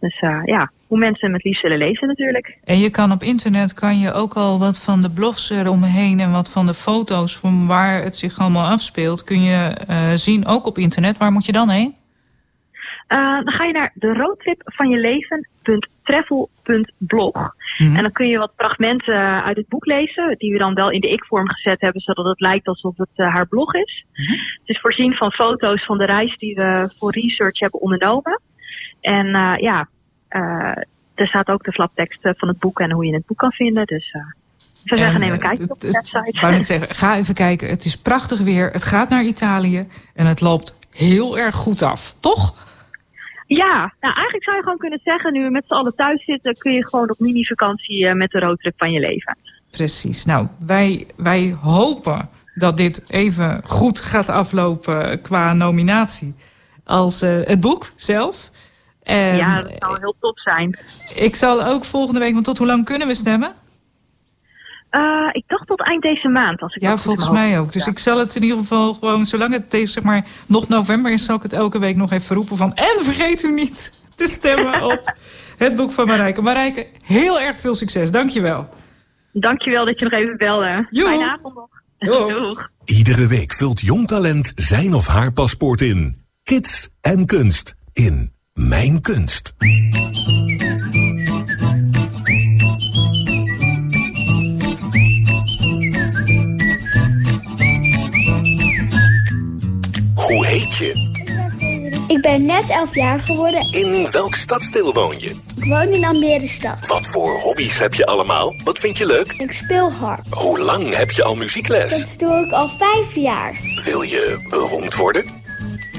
[0.00, 2.58] Dus eh, ja, hoe mensen hem het liefst willen lezen natuurlijk.
[2.64, 6.32] En je kan op internet kan je ook al wat van de blogs eromheen en
[6.32, 9.60] wat van de foto's van waar het zich allemaal afspeelt, kun je
[10.14, 11.18] zien, ook op internet.
[11.18, 11.94] Waar moet je dan heen?
[13.08, 14.62] Dan ga je naar de roadtrip
[16.04, 17.54] leven.travel.blog.
[17.78, 17.96] Mhm.
[17.96, 20.90] En dan kun je wat fragmenten eh, uit het boek lezen, die we dan wel
[20.90, 24.04] in de ik-vorm gezet hebben, zodat het lijkt alsof het eh, haar blog is.
[24.12, 28.40] Het is voorzien van foto's van de reis die we voor research hebben ondernomen.
[29.00, 29.88] En eh, ja,
[30.28, 30.82] eh,
[31.14, 33.86] er staat ook de flaptekst van het boek en hoe je het boek kan vinden.
[33.86, 34.14] Dus
[34.82, 36.40] ik zou zeggen, En, neem een kijkje op de website.
[36.40, 37.68] Wou zeggen, ga even kijken.
[37.68, 38.70] Het is prachtig weer.
[38.70, 39.86] Het gaat naar Italië.
[40.14, 42.14] En het loopt heel erg goed af.
[42.20, 42.64] Toch?
[43.56, 46.56] Ja, nou eigenlijk zou je gewoon kunnen zeggen, nu we met z'n allen thuis zitten,
[46.56, 49.36] kun je gewoon op mini-vakantie eh, met de roadtrip van je leven.
[49.70, 50.24] Precies.
[50.24, 56.34] Nou, wij, wij hopen dat dit even goed gaat aflopen qua nominatie
[56.84, 58.50] als eh, het boek zelf.
[59.02, 60.78] En ja, dat zou heel tof zijn.
[61.14, 63.52] ik zal ook volgende week, want tot hoe lang kunnen we stemmen?
[64.94, 66.60] Eh, ik dacht tot eind deze maand.
[66.60, 67.72] Als ik Ja, volgens mij ook.
[67.72, 71.12] Dus ik zal het in ieder geval gewoon, zolang het deze, zeg maar, nog november
[71.12, 72.74] is, zal ik het elke week nog even roepen van.
[72.74, 75.14] En vergeet u niet te stemmen op
[75.58, 76.42] het boek van Marijke.
[76.42, 78.10] Marijke, heel erg veel succes.
[78.10, 78.68] Dankjewel.
[79.32, 80.86] Dankjewel dat je nog even belde.
[80.90, 81.06] Joe.
[81.06, 81.68] Fijne avond nog.
[82.38, 82.68] Doeg.
[82.84, 86.16] Iedere week vult jong talent zijn of haar paspoort in.
[86.42, 89.54] Kids en kunst in Mijn Kunst.
[100.34, 101.12] Hoe heet je?
[102.06, 103.72] Ik ben net 11 jaar geworden.
[103.72, 105.40] In welk stadsdeel woon je?
[105.56, 106.86] Ik woon in Almere stad.
[106.86, 108.54] Wat voor hobby's heb je allemaal?
[108.64, 109.32] Wat vind je leuk?
[109.32, 110.24] Ik speel harp.
[110.30, 111.90] Hoe lang heb je al muziekles?
[111.90, 113.60] Dat doe ik al vijf jaar.
[113.84, 115.24] Wil je beroemd worden?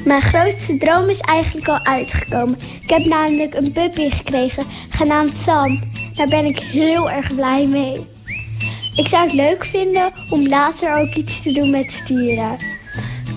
[0.06, 2.58] Mijn grootste droom is eigenlijk al uitgekomen.
[2.82, 5.80] Ik heb namelijk een puppy gekregen, genaamd Sam.
[6.16, 8.08] Daar ben ik heel erg blij mee.
[8.96, 12.58] Ik zou het leuk vinden om later ook iets te doen met stieren.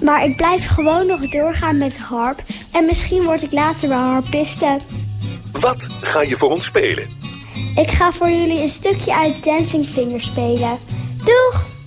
[0.02, 2.42] Maar ik blijf gewoon nog doorgaan met harp.
[2.72, 4.78] En misschien word ik later wel harpiste.
[5.60, 7.08] Wat ga je voor ons spelen?
[7.74, 10.78] Ik ga voor jullie een stukje uit Dancing Finger spelen.
[11.24, 11.77] Doeg!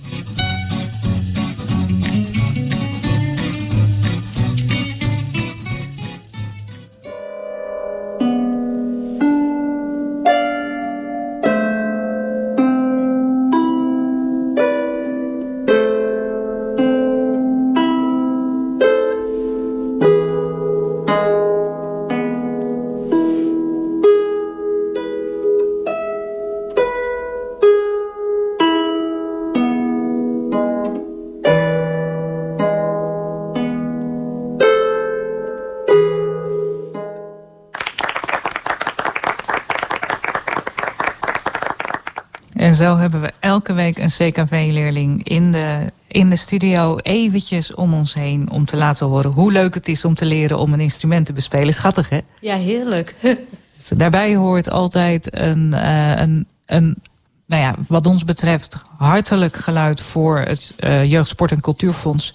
[44.16, 48.50] CKV-leerling in de, in de studio eventjes om ons heen...
[48.50, 51.32] om te laten horen hoe leuk het is om te leren om een instrument te
[51.32, 51.74] bespelen.
[51.74, 52.20] Schattig, hè?
[52.40, 53.14] Ja, heerlijk.
[53.76, 56.96] Dus daarbij hoort altijd een, eh, een, een
[57.46, 62.34] nou ja, wat ons betreft hartelijk geluid voor het eh, Jeugd, Sport en Cultuurfonds.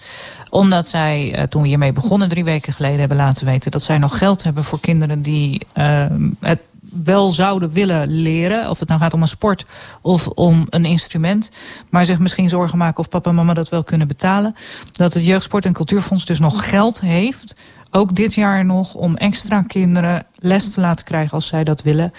[0.50, 3.98] Omdat zij, eh, toen we hiermee begonnen drie weken geleden, hebben laten weten dat zij
[3.98, 5.60] nog geld hebben voor kinderen die
[6.40, 6.60] het
[6.90, 8.70] wel zouden willen leren.
[8.70, 9.66] Of het nou gaat om een sport
[10.02, 11.50] of om een instrument.
[11.90, 14.54] Maar zich misschien zorgen maken of papa en mama dat wel kunnen betalen.
[14.92, 17.54] Dat het Jeugd, Sport en Cultuurfonds dus nog geld heeft.
[17.90, 22.12] Ook dit jaar nog om extra kinderen les te laten krijgen als zij dat willen.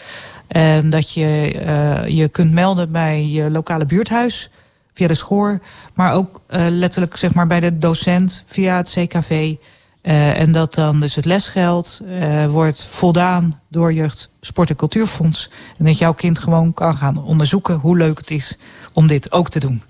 [0.48, 4.50] En dat je eh, je kunt melden bij je lokale buurthuis
[4.94, 5.60] via de schoor.
[5.94, 9.56] Maar ook eh, letterlijk zeg maar, bij de docent via het CKV.
[10.02, 15.50] Eh, en dat dan dus het lesgeld eh, wordt voldaan door Jeugd, Sport en Cultuurfonds.
[15.78, 18.58] En dat jouw kind gewoon kan gaan onderzoeken hoe leuk het is
[18.94, 19.82] om dit ook te doen.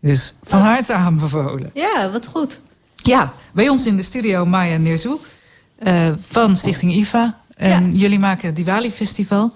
[0.00, 1.70] Dus van harte aanbevolen.
[1.74, 2.60] Ja, wat goed.
[2.96, 5.18] Ja, bij ons in de studio Maya Neerzoe
[5.78, 7.40] eh van Stichting IFA.
[7.56, 9.52] En jullie maken het Diwali Festival.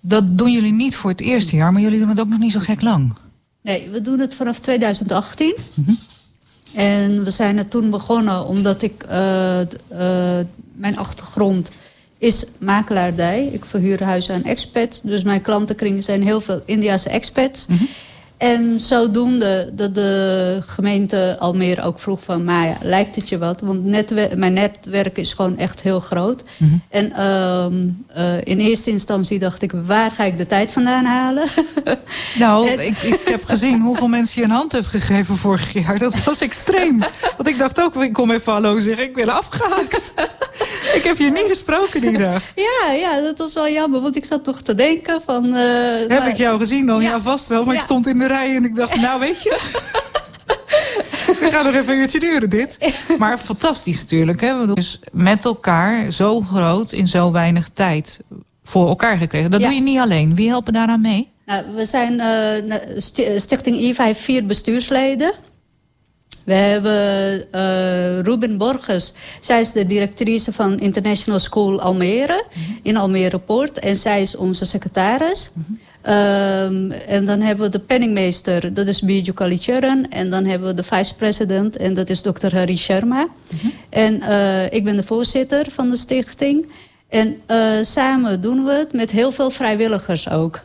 [0.00, 2.52] Dat doen jullie niet voor het eerste jaar, maar jullie doen het ook nog niet
[2.52, 3.14] zo gek lang.
[3.62, 5.56] Nee, we doen het vanaf 2018.
[6.74, 9.02] En we zijn er toen begonnen omdat ik...
[9.08, 11.70] eh, eh, mijn achtergrond
[12.18, 13.48] is makelaardij.
[13.52, 15.00] Ik verhuur huizen aan expats.
[15.02, 17.66] Dus mijn klantenkring zijn heel veel Indiase expats.
[18.42, 22.44] En zodoende dat de gemeente Almere ook vroeg van...
[22.44, 23.60] maar ja, lijkt het je wat?
[23.60, 26.42] Want netwer- mijn netwerk is gewoon echt heel groot.
[26.88, 27.74] En ehm,
[28.06, 29.72] eh, in eerste instantie dacht ik...
[29.86, 31.44] waar ga ik de tijd vandaan halen?
[32.38, 35.98] Nou, ik, ik heb gezien hoeveel mensen je een hand heeft gegeven vorig jaar.
[35.98, 36.98] Dat was extreem.
[37.36, 39.04] Want ik dacht ook, ik kom even hallo zeggen.
[39.04, 40.14] Ik ben afgehaakt.
[40.98, 42.42] ik heb je niet gesproken die dag.
[42.54, 44.00] ja, ja, dat was wel jammer.
[44.00, 45.44] Want ik zat nog te denken van...
[45.54, 47.02] eh, Heb maar- ik jou gezien dan?
[47.02, 47.64] Ja, vast wel.
[47.64, 49.58] Maar ik stond in de en ik dacht, nou weet je...
[51.26, 52.78] We gaan nog even een uurtje duren dit.
[53.18, 54.40] Maar fantastisch natuurlijk.
[54.40, 54.74] Hè?
[54.74, 58.20] Dus met elkaar zo groot in zo weinig tijd
[58.64, 59.50] voor elkaar gekregen.
[59.50, 59.66] Dat Ja.
[59.66, 60.34] doe je niet alleen.
[60.34, 61.28] Wie helpen daaraan mee?
[61.46, 62.22] Nou, we zijn,
[62.96, 65.32] Sti- Stichting IVA heeft vier bestuursleden.
[66.44, 69.12] We hebben eh Ruben Borges.
[69.40, 72.44] Zij is de directrice van International School Almere.
[72.82, 73.78] In Almere Poort.
[73.78, 75.50] En zij is onze secretaris.
[76.02, 78.74] Ehm, en dan hebben we de penningmeester.
[78.74, 80.06] Dat is Biju Kalicharan.
[80.10, 81.76] En dan hebben we de vice-president.
[81.76, 82.54] En dat is Dr.
[82.54, 83.26] Hari Sharma.
[83.88, 86.68] En eh, ik ben de voorzitter van de stichting.
[87.08, 90.60] En eh, samen doen we het met heel veel vrijwilligers ook.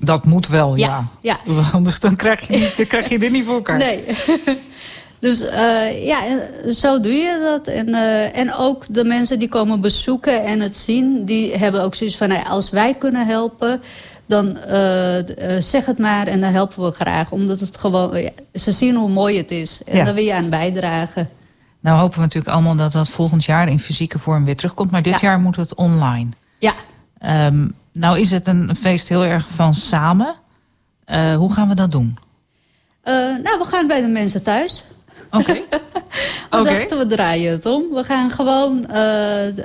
[0.00, 1.08] Dat moet wel, ja.
[1.20, 1.38] Ja,
[1.72, 3.78] Anders dan krijg, je niet, dan krijg je dit niet voor elkaar.
[3.78, 4.04] Nee.
[5.18, 6.22] dus eh, ja,
[6.72, 7.74] zo doe je dat.
[7.74, 7.94] En,
[8.34, 11.24] en ook de mensen die komen bezoeken en het zien...
[11.24, 13.80] die hebben ook zoiets van, nou als wij kunnen helpen...
[14.30, 17.30] dan eh, eh, zeg het maar en dan helpen we graag.
[17.30, 19.82] Omdat het gewoon, ja, ze zien hoe mooi het is.
[19.84, 20.04] En Ja.
[20.04, 21.28] daar wil je aan bijdragen.
[21.80, 24.90] Nou hopen we natuurlijk allemaal dat dat volgend jaar in fysieke vorm weer terugkomt.
[24.90, 25.28] Maar dit Ja.
[25.28, 26.28] jaar moet het online.
[26.58, 26.74] Ja.
[27.18, 30.34] Ehm, nou is het een feest heel erg van samen.
[31.04, 32.18] Eh, hoe gaan we dat doen?
[33.42, 34.84] Nou, we gaan bij de mensen thuis.
[35.30, 35.56] Oké.
[36.50, 36.62] Oké.
[36.64, 37.94] dachten, we draaien het om.
[37.94, 38.86] We gaan gewoon...
[38.86, 38.96] eh,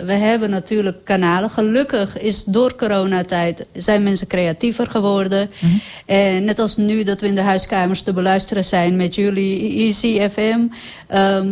[0.05, 1.49] we hebben natuurlijk kanalen.
[1.49, 3.65] Gelukkig is door coronatijd...
[3.73, 5.49] zijn mensen creatiever geworden.
[5.59, 5.73] Mhm.
[6.05, 8.95] En net als nu dat we in de huiskamers te beluisteren zijn...
[8.95, 10.59] met jullie Easy FM...
[11.07, 11.47] ehm,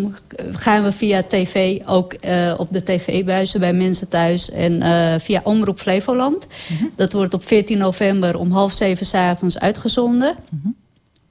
[0.52, 4.52] gaan we via tv ook eh, op de tv-buizen bij mensen thuis...
[4.52, 6.48] en eh, via Omroep Flevoland.
[6.70, 6.86] Mhm.
[6.96, 10.36] Dat wordt op 14 november om half zeven 's avonds uitgezonden.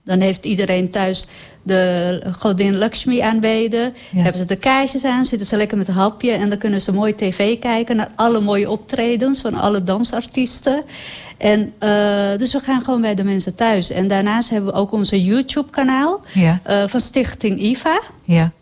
[0.05, 1.27] Dan heeft iedereen thuis
[1.63, 3.95] de godin Lakshmi aanbeden.
[4.15, 6.33] Hebben ze de kaarsjes aan, zitten ze lekker met een hapje...
[6.33, 9.41] en dan kunnen ze mooi tv kijken naar alle mooie optredens...
[9.41, 10.83] van alle dansartiesten.
[11.37, 13.91] En, eh, dus we gaan gewoon bij de mensen thuis.
[13.91, 16.21] En daarnaast hebben we ook onze YouTube-kanaal...
[16.33, 16.61] Ja.
[16.63, 18.01] eh, van Stichting IVA.
[18.23, 18.53] Ja.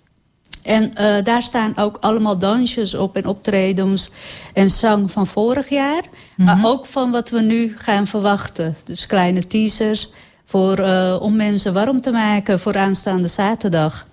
[0.63, 4.11] En eh, daar staan ook allemaal dansjes op en optredens
[4.53, 6.03] en zang van vorig jaar.
[6.37, 8.77] Maar ook van wat we nu gaan verwachten.
[8.85, 10.09] Dus kleine teasers
[10.51, 14.05] voor, eh, om mensen warm te maken voor aanstaande zaterdag.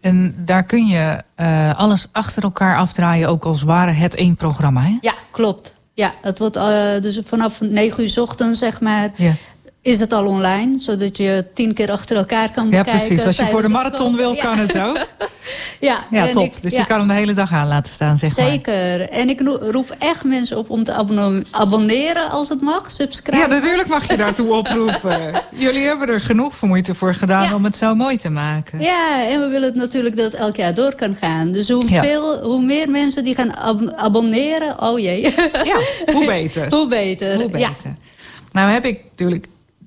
[0.00, 4.80] En daar kun je eh, alles achter elkaar afdraaien, ook als ware het één programma.
[4.82, 4.98] Hè?
[5.00, 5.74] Ja, klopt.
[5.94, 9.32] Ja, het wordt eh, dus vanaf 9 uur 's ochtends, zeg maar, Ja.
[9.82, 10.74] Is het al online.
[10.80, 12.92] Zodat je tien keer achter elkaar kan Ja, bekijken.
[13.06, 13.26] precies.
[13.26, 14.62] Als je voor de marathon wil, kan Ja.
[14.66, 15.06] het ook.
[15.80, 16.44] Ja, Ja, top.
[16.44, 16.78] ik- dus ja.
[16.80, 18.46] je kan hem de hele dag aan laten staan, zeg maar.
[18.46, 19.00] Zeker.
[19.10, 20.92] En ik roep echt mensen op om te
[21.50, 22.90] abonneren als het mag.
[22.92, 23.36] Subscribe.
[23.38, 25.42] Ja, natuurlijk mag je daartoe oproepen.
[25.54, 28.80] Jullie hebben er genoeg voor moeite voor gedaan om het zo mooi te maken.
[28.80, 31.52] Ja, en we willen het natuurlijk dat het elk jaar door kan gaan.
[31.52, 32.02] Dus hoe, Ja.
[32.02, 35.20] veel, hoe meer mensen die gaan ab- abonneren, oh jee.
[35.64, 35.76] Ja,
[36.12, 36.70] hoe beter.
[36.70, 37.34] hoe beter.
[37.34, 37.68] Hoe Ja.
[37.68, 37.96] beter.
[38.52, 39.46] Nou heb ik natuurlijk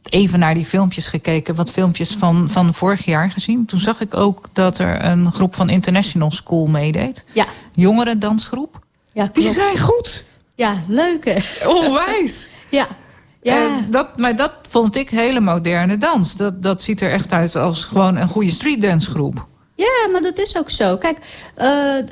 [0.10, 1.56] even naar die filmpjes gekeken.
[1.56, 3.66] Wat filmpjes van, van vorig jaar gezien.
[3.66, 7.26] Toen zag ik ook dat er een groep van International School meedeed.
[7.34, 7.46] Ja.
[7.74, 8.80] Jongerendansgroep.
[9.14, 10.24] Ja, Die zijn goed.
[10.56, 11.68] Ja, leuk hè?
[11.68, 12.50] Onwijs.
[12.70, 12.88] ja.
[13.42, 13.56] Ja.
[13.66, 16.36] En dat, maar dat vond ik hele moderne dans.
[16.36, 19.48] Dat, dat ziet er echt uit als gewoon een goede streetdancegroep.
[19.76, 20.98] Ja, maar dat is ook zo.
[20.98, 21.18] Kijk,
[21.56, 22.06] eh, eh,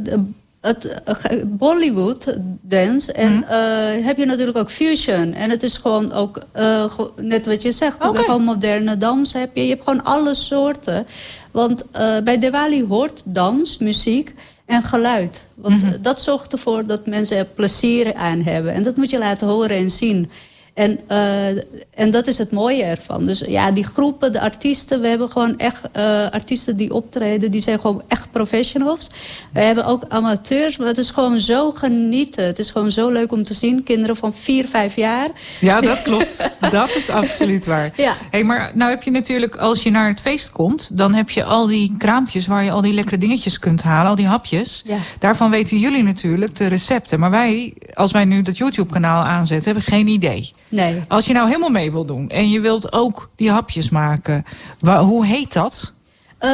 [0.00, 0.30] de-
[0.62, 3.42] het eh, Bollywood dance en Mhm.
[3.42, 5.34] eh, heb je natuurlijk ook fusion.
[5.34, 9.62] En het is gewoon ook, eh, net wat je zegt, gewoon moderne dans heb je.
[9.62, 11.06] Je hebt gewoon alle soorten.
[11.50, 11.84] Want
[12.24, 14.34] bij Diwali hoort dans, muziek
[14.66, 15.46] en geluid.
[15.54, 16.02] Want Mhm.
[16.02, 18.72] dat zorgt ervoor dat mensen er plezier aan hebben.
[18.74, 20.30] En dat moet je laten horen en zien.
[20.74, 21.48] En, eh,
[21.94, 23.24] en dat is het mooie ervan.
[23.24, 27.60] Dus ja, die groepen, de artiesten, we hebben gewoon echt eh, artiesten die optreden, die
[27.60, 29.10] zijn gewoon echt professionals.
[29.52, 32.44] We hebben ook amateurs, maar het is gewoon zo genieten.
[32.44, 33.82] Het is gewoon zo leuk om te zien.
[33.82, 35.28] Kinderen van 4, 5 jaar.
[35.60, 36.50] Ja, dat klopt.
[36.70, 37.90] dat is absoluut waar.
[38.02, 38.14] Ja.
[38.30, 40.96] Hey, maar nou heb je natuurlijk, als je naar het feest komt...
[40.96, 44.10] dan heb je al die kraampjes waar je al die lekkere dingetjes kunt halen.
[44.10, 44.82] Al die hapjes.
[44.86, 44.96] Ja.
[45.18, 47.20] Daarvan weten jullie natuurlijk de recepten.
[47.20, 50.52] Maar wij, als wij nu dat YouTube-kanaal aanzetten, hebben geen idee.
[50.72, 51.02] Nee.
[51.08, 54.44] Als je nou helemaal mee wil doen en je wilt ook die hapjes maken...
[54.80, 55.94] wa- hoe heet dat?
[56.42, 56.50] Eh,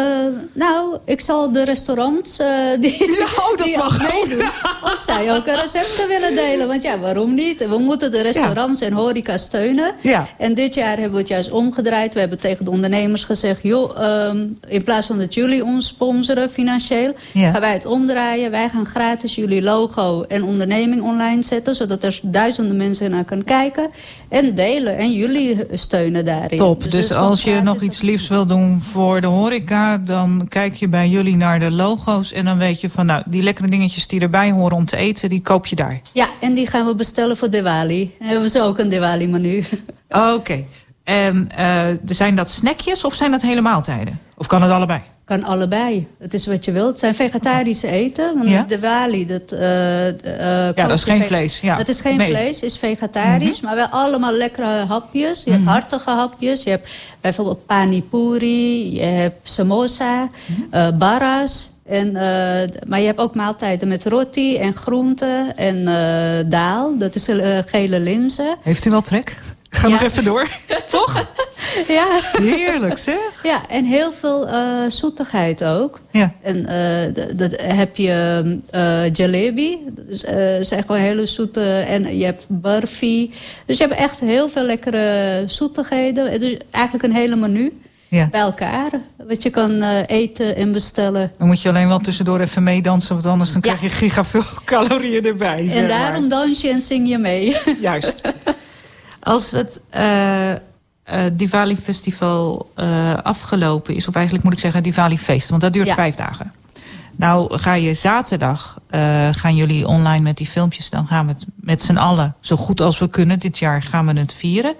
[0.52, 2.48] nou, ik zal de restaurants eh,
[2.80, 2.98] die,
[3.64, 4.46] die ook meedoen...
[4.82, 6.66] of zij ook recepten willen delen.
[6.66, 7.68] Want ja, waarom niet?
[7.68, 9.94] We moeten de restaurants en horeca steunen.
[10.00, 10.28] Ja.
[10.38, 12.14] En dit jaar hebben we het juist omgedraaid.
[12.14, 13.62] We hebben tegen de ondernemers gezegd...
[13.62, 17.14] joh, ehm, in plaats van dat jullie ons sponsoren financieel...
[17.32, 17.50] Ja.
[17.50, 18.50] gaan wij het omdraaien.
[18.50, 21.74] Wij gaan gratis jullie logo en onderneming online zetten...
[21.74, 23.90] zodat er duizenden mensen naar kunnen kijken
[24.28, 24.96] en delen.
[24.96, 26.58] En jullie steunen daarin.
[26.58, 26.90] Top.
[26.90, 29.76] Dus gewoon als je nog iets liefs wil doen voor de horeca...
[30.04, 32.32] dan kijk je bij jullie naar de logo's...
[32.32, 35.28] en dan weet je van, nou, die lekkere dingetjes die erbij horen om te eten...
[35.28, 36.00] die koop je daar.
[36.12, 38.14] Ja, en die gaan we bestellen voor Diwali.
[38.18, 39.64] Dan hebben ze ook een Diwali-menu.
[40.08, 40.64] Oké.
[41.04, 44.20] En eh, zijn dat snackjes of zijn dat hele maaltijden?
[44.36, 45.00] Of kan het allebei?
[45.28, 46.06] Kan allebei.
[46.18, 46.88] Het is wat je wilt.
[46.88, 48.34] Het zijn vegetarische eten.
[48.38, 48.62] Want Ja?
[48.68, 49.52] Diwali, dat...
[49.52, 51.76] eh, eh, dat is geen vlees, ja.
[51.76, 52.30] Het is geen Nee.
[52.30, 53.60] vlees, is vegetarisch.
[53.60, 55.44] Maar wel allemaal lekkere hapjes.
[55.44, 55.72] Je hebt Mhm.
[55.72, 56.62] hartige hapjes.
[56.62, 56.88] Je hebt
[57.20, 58.94] bijvoorbeeld panipuri.
[58.94, 60.28] Je hebt samosa.
[60.98, 61.70] baras.
[61.86, 62.12] En,
[62.88, 65.84] maar je hebt ook maaltijden met roti en groenten en
[66.48, 66.98] daal.
[66.98, 67.28] Dat is
[67.66, 68.56] gele linzen.
[68.62, 69.36] Heeft u wel trek?
[69.70, 70.46] Ga nog even door.
[70.90, 71.26] Toch?
[71.88, 72.06] Ja.
[72.32, 73.18] Heerlijk zeg.
[73.42, 76.00] Ja, en heel veel eh, zoetigheid ook.
[76.10, 76.32] Ja.
[76.42, 79.78] En eh, dat heb je eh jalebi.
[79.86, 80.04] Dat
[80.60, 81.62] is, echt wel hele zoete.
[81.88, 83.32] En je hebt barfi.
[83.66, 86.40] Dus je hebt echt heel veel lekkere zoetigheden.
[86.40, 88.28] Dus eigenlijk een hele menu Ja.
[88.30, 88.90] bij elkaar.
[89.26, 91.32] Wat je kan eten en bestellen.
[91.38, 93.14] Dan moet je alleen wel tussendoor even meedansen...
[93.14, 95.64] want anders dan krijg je giga veel calorieën erbij.
[95.68, 95.98] zeg en maar.
[95.98, 97.56] daarom dans je en zing je mee.
[97.80, 98.20] Juist.
[99.28, 100.58] Als het eh, eh,
[101.32, 104.08] Diwali Festival eh, afgelopen is...
[104.08, 105.48] of eigenlijk moet ik zeggen Diwali Feest...
[105.48, 105.94] want dat duurt Ja.
[105.94, 106.52] vijf dagen.
[107.16, 108.78] Nou ga je zaterdag,
[109.30, 110.90] gaan jullie online met die filmpjes.
[110.90, 113.38] Dan gaan we het met z'n allen, zo goed als we kunnen.
[113.38, 114.74] Dit jaar gaan we het vieren.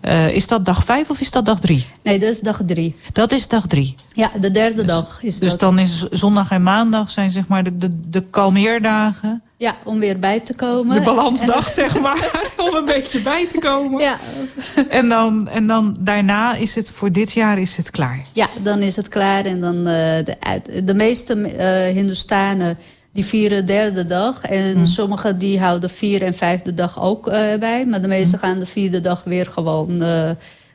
[0.00, 1.86] Eh, is dat dag vijf of is dat dag drie?
[2.02, 2.96] Nee, dat is dag drie.
[3.12, 3.94] Dat is dag drie.
[4.12, 5.60] Ja, de derde dag is Dus dat.
[5.60, 9.42] dan is zondag en maandag zijn zeg maar de, de, de kalmeerdagen.
[9.56, 10.94] Ja, om weer bij te komen.
[10.96, 12.30] De balansdag, En- zeg maar.
[12.56, 14.00] om een beetje bij te komen.
[14.00, 14.18] Ja.
[14.88, 18.24] En dan, en dan daarna is het voor dit jaar is het klaar.
[18.32, 19.44] Ja, dan is het klaar.
[19.44, 19.84] En dan eh,
[20.24, 20.36] de,
[20.84, 22.78] de meeste eh Hindoestanen
[23.12, 24.40] die vieren derde dag.
[24.40, 24.86] En Hmm.
[24.86, 27.86] sommigen die houden vier en vijfde dag ook eh, bij.
[27.86, 28.48] Maar de meesten Hmm.
[28.48, 30.30] gaan de vierde dag weer gewoon eh,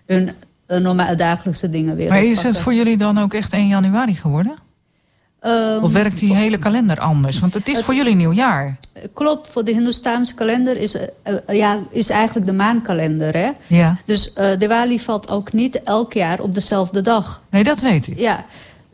[0.06, 0.32] hun
[0.68, 4.56] normale dagelijkse dingen weer Maar is het voor jullie dan ook echt 1 januari geworden?
[5.40, 7.40] Ehm, Of werkt die hele kalender anders?
[7.40, 8.78] Want het is voor jullie nieuwjaar.
[9.14, 13.34] Klopt, voor de Hindoestaanse kalender is, eh, ja, is eigenlijk de maankalender.
[13.38, 13.50] Hè?
[13.68, 13.98] Ja.
[14.06, 17.42] Dus Diwali valt ook niet elk jaar op dezelfde dag.
[17.50, 18.20] Nee, dat weet ik.
[18.20, 18.46] Ja,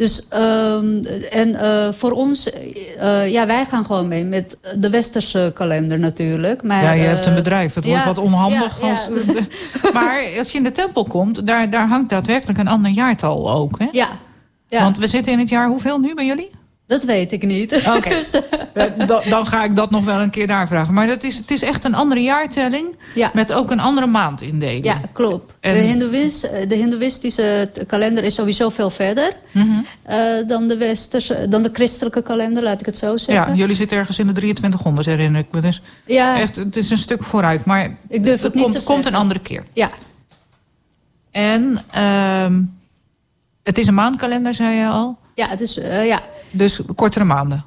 [0.02, 5.52] dus ehm, en eh, voor ons, eh, ja, wij gaan gewoon mee met de westerse
[5.54, 6.64] kalender natuurlijk.
[6.64, 7.74] Maar, ja, je eh, hebt een bedrijf.
[7.74, 8.82] Het wordt wat onhandig.
[8.82, 8.92] ja, ja.
[8.92, 9.10] Als,
[9.94, 13.80] maar als je in de tempel komt, daar, daar hangt daadwerkelijk een ander jaartal ook.
[13.80, 13.88] Hè?
[13.92, 14.10] Ja,
[14.68, 14.84] ja.
[14.84, 16.50] Want we zitten in het jaar hoeveel nu bij jullie?
[16.92, 17.74] Dat weet ik niet.
[17.96, 18.10] Oké.
[18.74, 20.94] Eh, da- dan ga ik dat nog wel een keer daar vragen.
[20.94, 22.96] Maar dat is, het is echt een andere jaartelling.
[23.16, 23.32] Ja.
[23.34, 24.86] Met ook een andere maandindeling.
[24.86, 25.54] Ja, klopt.
[25.60, 29.68] En- De, Hindoeïs, de Hindoeïstische kalender is sowieso veel verder Mhm.
[30.04, 30.18] eh,
[30.48, 33.52] dan, de westerse, dan de christelijke kalender, laat ik het zo zeggen.
[33.54, 35.62] Ja, jullie zitten ergens in de 2300, herinner ik me.
[35.62, 36.40] Dus Ja.
[36.40, 37.66] echt, het is een stuk vooruit.
[37.66, 39.64] Maar Ik durf het niet komt, komt een andere keer.
[39.74, 39.90] Ja,
[41.32, 42.62] En ehm,
[43.64, 45.18] het is een maandkalender, zei je al.
[45.36, 46.22] Ja, het is, eh, ja.
[46.52, 47.66] Dus kortere maanden.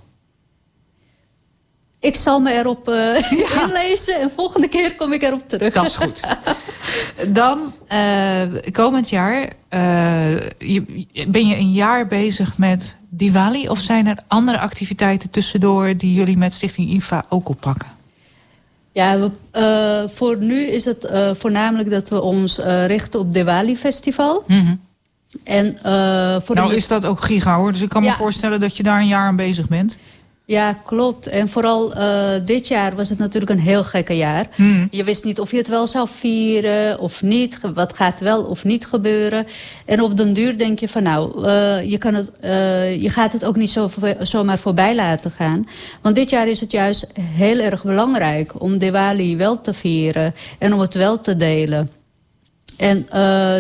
[2.01, 5.75] Ik zal me erop eh, inlezen en volgende keer kom ik erop terug.
[5.75, 6.21] Dat is goed.
[7.29, 8.43] Dan, eh,
[8.73, 9.53] komend jaar,
[10.59, 13.69] je, ben je een jaar bezig met Diwali?
[13.69, 17.89] Of zijn er andere activiteiten tussendoor die jullie met Stichting IFA ook oppakken?
[18.93, 24.45] Ja, we, voor nu is het voornamelijk dat we ons richten op Diwali Festival.
[25.45, 28.61] En, eh, voor nou de- is dat ook giga hoor, dus ik kan me voorstellen
[28.61, 29.97] dat je daar een jaar aan bezig bent.
[30.47, 31.27] Ja, klopt.
[31.27, 34.47] En vooral eh, dit jaar was het natuurlijk een heel gekke jaar.
[34.55, 34.89] Hmm.
[34.91, 37.59] Je wist niet of je het wel zou vieren of niet.
[37.75, 39.47] Wat gaat wel of niet gebeuren.
[39.85, 42.31] En op den duur denk je van nou, eh, je, kan het,
[43.03, 45.69] je gaat het ook niet zo, zomaar voorbij laten gaan.
[46.03, 50.35] Want dit jaar is het juist heel erg belangrijk om Diwali wel te vieren.
[50.59, 51.91] En om het wel te delen.
[52.77, 53.07] En,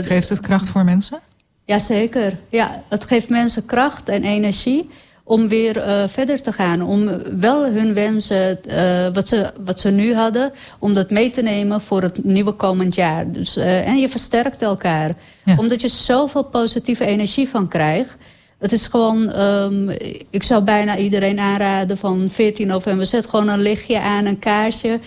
[0.04, 1.18] Geeft het kracht voor mensen?
[1.64, 2.38] Jazeker.
[2.48, 4.88] Ja, het geeft mensen kracht en energie
[5.24, 6.82] om weer eh, verder te gaan.
[6.82, 11.42] Om wel hun wensen, eh, wat, ze, wat ze nu hadden, om dat mee te
[11.42, 13.32] nemen voor het nieuwe komend jaar.
[13.32, 15.14] Dus, eh, en je versterkt elkaar.
[15.56, 18.16] Omdat je zoveel positieve energie van krijgt.
[18.64, 19.88] Het is gewoon, ehm,
[20.30, 23.06] ik zou bijna iedereen aanraden van 14 november.
[23.06, 25.00] Zet gewoon een lichtje aan, een kaarsje.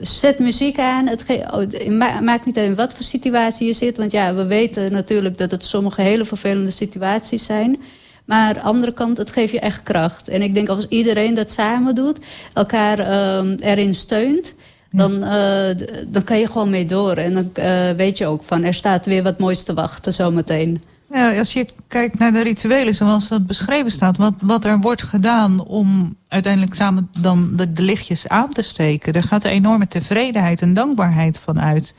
[0.00, 1.06] Zet muziek aan.
[1.06, 3.96] Het oh, ma- maakt niet uit in wat voor situatie je zit.
[3.96, 7.82] Want ja, we weten natuurlijk dat het sommige hele vervelende situaties zijn.
[8.24, 10.28] Maar aan de andere kant, het geeft je echt kracht.
[10.28, 12.18] En ik denk als iedereen dat samen doet,
[12.52, 14.54] elkaar ehm, erin steunt...
[14.90, 17.16] Dan, eh, dan kan je gewoon mee door.
[17.16, 20.82] En dan eh, weet je ook van, er staat weer wat moois te wachten zometeen.
[21.14, 25.02] Ja, als je kijkt naar de rituelen zoals dat beschreven staat, wat, wat er wordt
[25.02, 29.86] gedaan om uiteindelijk samen dan de, de lichtjes aan te steken, daar gaat een enorme
[29.86, 31.94] tevredenheid en dankbaarheid van uit.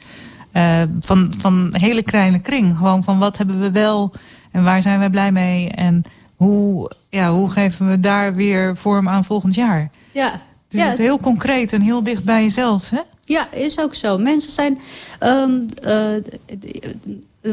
[0.52, 2.78] Eh, van, van een hele kleine kring.
[2.78, 4.14] Gewoon van wat hebben we wel
[4.52, 6.04] en waar zijn we blij mee en
[6.36, 9.90] hoe, ja, hoe geven we daar weer vorm aan volgend jaar.
[10.12, 13.00] Ja, Het is ja, het heel concreet en heel dicht bij jezelf, hè?
[13.26, 14.18] Ja, is ook zo.
[14.18, 14.80] Mensen zijn.
[15.20, 15.52] ehm,
[15.84, 16.16] eh,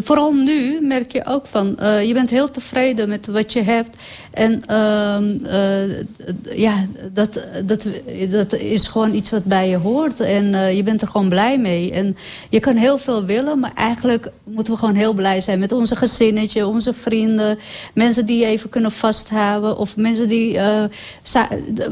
[0.00, 1.78] vooral nu merk je ook van.
[1.78, 3.96] eh, je bent heel tevreden met wat je hebt.
[4.30, 7.86] En ehm, eh, ja, dat, dat,
[8.30, 10.20] dat is gewoon iets wat bij je hoort.
[10.20, 11.92] En eh, je bent er gewoon blij mee.
[11.92, 12.16] En
[12.50, 15.96] je kan heel veel willen, maar eigenlijk moeten we gewoon heel blij zijn met onze
[15.96, 17.58] gezinnetje, onze vrienden.
[17.94, 19.78] Mensen die je even kunnen vasthouden.
[19.78, 20.58] Of mensen die,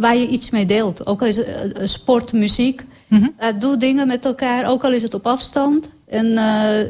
[0.00, 1.06] waar je iets mee deelt.
[1.06, 2.82] Ook al is het sport, muziek.
[3.10, 3.18] Uh,
[3.58, 5.88] doe dingen met elkaar, ook al is het op afstand.
[6.10, 6.80] En eh,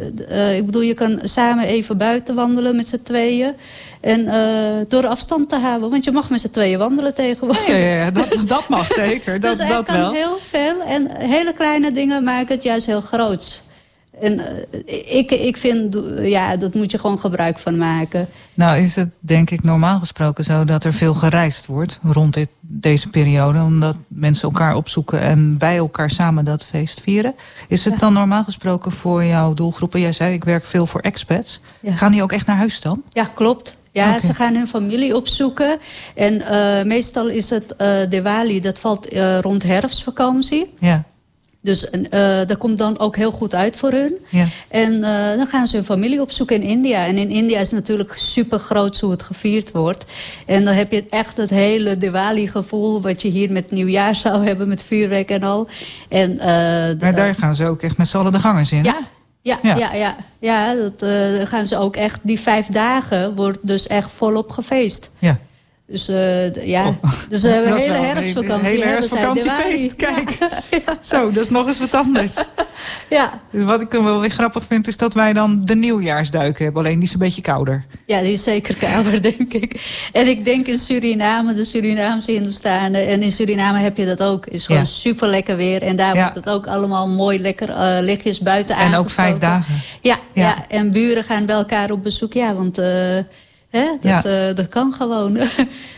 [0.51, 3.55] eh, ik bedoel, je kan samen even buiten wandelen met z'n tweeën.
[4.01, 7.67] En eh, door afstand te houden, want je mag met z'n tweeën wandelen tegenwoordig.
[7.67, 9.41] Ja, ja, ja, dat, dat mag zeker.
[9.41, 10.13] Dat, dus dat kan wel.
[10.13, 10.83] heel veel.
[10.87, 13.61] En hele kleine dingen maken het juist heel groots.
[14.21, 18.29] En eh, ik, ik vind, ja, dat moet je gewoon gebruik van maken.
[18.55, 22.49] Nou is het denk ik normaal gesproken zo dat er veel gereisd wordt rond dit,
[22.61, 23.63] deze periode.
[23.63, 27.35] Omdat mensen elkaar opzoeken en bij elkaar samen dat feest vieren.
[27.69, 30.01] Is het dan normaal gesproken voor jouw doelgroepen?
[30.01, 31.61] Jij zei ik werk veel voor expats.
[31.81, 31.95] Ja.
[31.95, 33.03] Gaan die ook echt naar huis dan?
[33.09, 33.79] Ja, klopt.
[33.93, 35.79] Ja, ze gaan hun familie opzoeken.
[36.15, 40.73] En eh, meestal is het eh Diwali, dat valt eh, rond herfstvakantie.
[40.79, 41.05] Ja.
[41.63, 44.17] Dus eh, dat komt dan ook heel goed uit voor hun.
[44.29, 44.47] Ja.
[44.69, 47.07] En eh, dan gaan ze hun familie opzoeken in India.
[47.07, 50.05] En in India is het natuurlijk super groot hoe het gevierd wordt.
[50.47, 53.03] En dan heb je echt het hele Diwali-gevoel...
[53.03, 55.69] wat je hier met nieuwjaar zou hebben, met vuurwerk en al.
[56.09, 56.47] En, eh,
[57.01, 58.85] Maar daar gaan ze ook echt met z'n allen de gangers in.
[58.85, 58.99] ja,
[59.43, 59.77] ja, Ja.
[59.77, 59.95] ja.
[59.95, 61.09] ja, ja, dat
[61.49, 62.21] gaan ze ook echt...
[62.23, 65.11] Die vijf dagen wordt dus echt volop gefeest.
[65.19, 65.39] Ja.
[65.91, 66.95] Dus eh, ja,
[67.29, 67.79] dus we hebben Oh.
[67.79, 68.69] Hele herfstvakantie.
[68.69, 70.39] hele herfstvakantiefeest, kijk.
[71.01, 72.35] Zo, dat is nog eens wat anders.
[73.11, 76.83] Ja, Dus wat ik wel weer grappig vind, is dat wij dan de nieuwjaarsduiken hebben.
[76.83, 77.85] Alleen die is een beetje kouder.
[78.07, 79.81] Ja, die is zeker kouder, denk ik.
[80.13, 83.07] En ik denk in Suriname, de Surinaamse Hindoestanen...
[83.07, 84.47] en in Suriname heb je dat ook.
[84.47, 84.87] is gewoon Ja.
[84.87, 85.83] super lekker weer.
[85.83, 89.75] En daar wordt het ook allemaal mooi lekker eh, lichtjes buiten En ook vijf dagen.
[90.01, 90.43] Ja, Ja.
[90.43, 90.65] ja.
[90.69, 92.33] en buren gaan bij elkaar op bezoek.
[92.33, 93.19] Ja, want eh,
[93.71, 94.25] hè, dat, Ja.
[94.25, 95.39] eh, dat kan gewoon.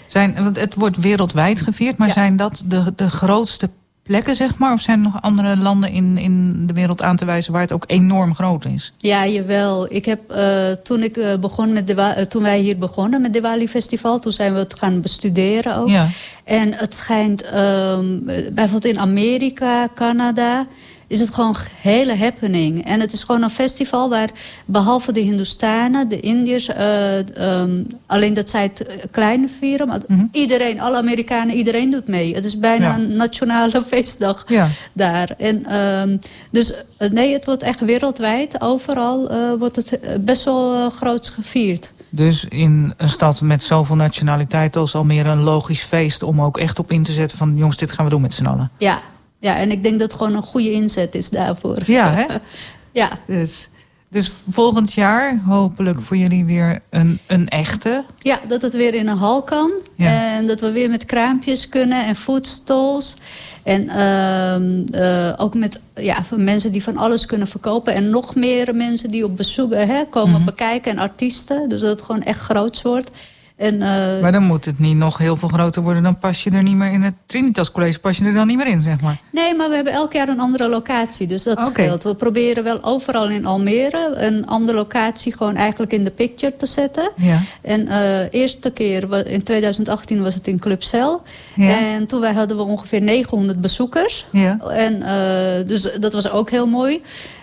[0.07, 3.71] Zijn, want het wordt wereldwijd gevierd, maar zijn dat de, de grootste
[4.03, 4.73] plekken, zeg maar?
[4.73, 7.73] Of zijn er nog andere landen in, in de wereld aan te wijzen waar het
[7.73, 8.93] ook enorm groot is?
[8.99, 9.93] Ja, jawel.
[9.93, 13.69] Ik heb, eh, toen, ik, eh, begon met eh, toen wij hier begonnen met Diwali
[13.69, 14.19] Festival...
[14.19, 15.89] toen zijn we het gaan bestuderen ook.
[15.89, 16.09] Ja.
[16.45, 18.19] En het schijnt, ehm,
[18.53, 20.67] bijvoorbeeld in Amerika, Canada...
[21.13, 22.85] is het gewoon een hele happening.
[22.85, 24.31] En het is gewoon een festival waar
[24.65, 26.69] behalve de Hindoestanen, de Indiërs...
[26.69, 29.87] eh, ehm, alleen dat zij het eh, klein vieren...
[29.89, 30.01] maar
[30.33, 32.35] iedereen, alle Amerikanen, iedereen doet mee.
[32.35, 32.95] Het is bijna Ja.
[32.95, 34.69] een nationale feestdag Ja.
[34.93, 35.35] daar.
[35.39, 36.17] En, ehm,
[36.51, 38.61] dus eh, nee, het wordt echt wereldwijd.
[38.61, 41.91] Overal wordt het best wel groots gevierd.
[42.11, 46.23] Dus in een stad met zoveel nationaliteit als Almere een logisch feest...
[46.23, 48.47] om ook echt op in te zetten van jongens, dit gaan we doen met z'n
[48.47, 48.71] allen.
[48.79, 49.01] Ja.
[49.43, 51.79] Ja, en ik denk dat het gewoon een goede inzet is daarvoor.
[51.87, 52.25] Ja, hè?
[53.03, 53.19] ja.
[53.27, 53.69] Dus,
[54.11, 58.05] dus volgend jaar hopelijk voor jullie weer een, een echte.
[58.19, 59.71] ja, dat het weer in een hal kan.
[59.97, 60.35] Ja.
[60.37, 63.15] En dat we weer met kraampjes kunnen en foodstalls.
[63.63, 67.95] En ehm, eh, ook met ja, mensen die van alles kunnen verkopen.
[67.95, 70.45] En nog meer mensen die op bezoek hè, komen Mhm.
[70.45, 70.93] bekijken.
[70.93, 71.69] En artiesten.
[71.69, 73.11] Dus dat het gewoon echt groots wordt.
[73.63, 76.03] En, eh, Maar dan moet het niet nog heel veel groter worden.
[76.03, 77.99] Dan pas je er niet meer in het Trinitas College.
[77.99, 79.21] Pas je er dan niet meer in, zeg maar.
[79.31, 81.27] Nee, maar we hebben elk jaar een andere locatie.
[81.27, 81.71] Dus dat Oké.
[81.71, 82.03] scheelt.
[82.03, 86.67] We proberen wel overal in Almere een andere locatie gewoon eigenlijk in de picture te
[86.67, 87.11] zetten.
[87.17, 87.41] Ja.
[87.63, 91.23] En eh eerste keer, in 2018 was het in Club Cel.
[91.55, 91.79] Ja.
[91.79, 94.27] En toen wij hadden we ongeveer 900 bezoekers.
[94.31, 94.59] Ja.
[94.59, 97.03] En, eh, dus dat was ook heel mooi.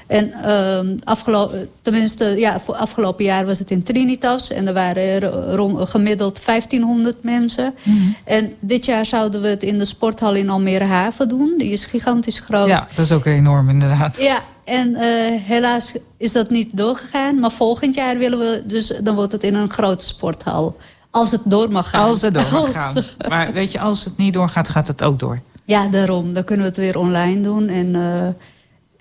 [0.09, 4.51] En ehm afgelopen, tenminste, ja, voor afgelopen jaar was het in Trinitas.
[4.51, 7.73] En er waren er rond, gemiddeld 1500 mensen.
[7.83, 7.97] Mhm.
[8.23, 11.53] En dit jaar zouden we het in de sporthal in Almere Haven doen.
[11.57, 12.67] Die is gigantisch groot.
[12.67, 14.19] Ja, dat is ook enorm inderdaad.
[14.21, 17.39] Ja, en eh, helaas is dat niet doorgegaan.
[17.39, 20.77] Maar volgend jaar willen we, dus dan wordt het in een grote sporthal.
[21.11, 22.07] Als het door mag gaan.
[22.07, 23.03] Als het door mag Als- gaan.
[23.27, 25.39] Maar weet je, als het niet doorgaat, gaat het ook door.
[25.65, 26.33] Ja, daarom.
[26.33, 27.67] Dan kunnen we het weer online doen.
[27.67, 28.27] En eh,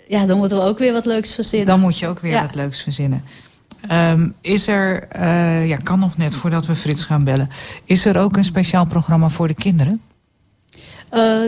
[0.08, 1.66] ja, dan moeten we ook weer wat leuks verzinnen.
[1.66, 2.40] Dan moet je ook weer Ja.
[2.40, 3.24] wat leuks verzinnen.
[3.88, 7.48] Ehm, is er, eh, ja, kan nog net voordat we Frits gaan bellen.
[7.84, 10.00] Is er ook een speciaal programma voor de kinderen?
[11.10, 11.40] Eh,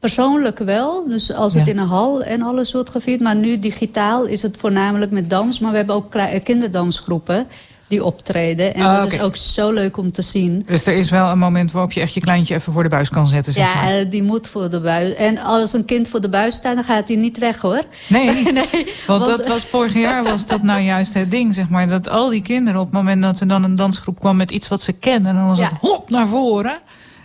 [0.00, 1.08] persoonlijk wel.
[1.08, 3.20] Dus als het in een hal en alles wordt gevierd.
[3.20, 5.58] Maar nu digitaal is het voornamelijk met dans.
[5.58, 7.46] Maar we hebben ook eh, kinderdansgroepen
[7.92, 8.74] die optreden.
[8.74, 10.62] En Ah, dat is ook zo leuk om te zien.
[10.66, 13.08] Dus er is wel een moment waarop je echt je kleintje even voor de buis
[13.08, 13.92] kan zetten, zeg Ja, maar.
[13.98, 15.14] eh, die moet voor de buis.
[15.14, 17.80] En als een kind voor de buis staat, dan gaat hij niet weg hoor.
[18.08, 21.68] Nee, nee want want- dat was vorig jaar was dat nou juist het ding, zeg
[21.68, 21.88] maar.
[21.88, 24.68] Dat al die kinderen op het moment dat er dan een dansgroep kwam met iets
[24.68, 25.64] wat ze kenden, dan was Ja.
[25.68, 26.78] het hop naar voren.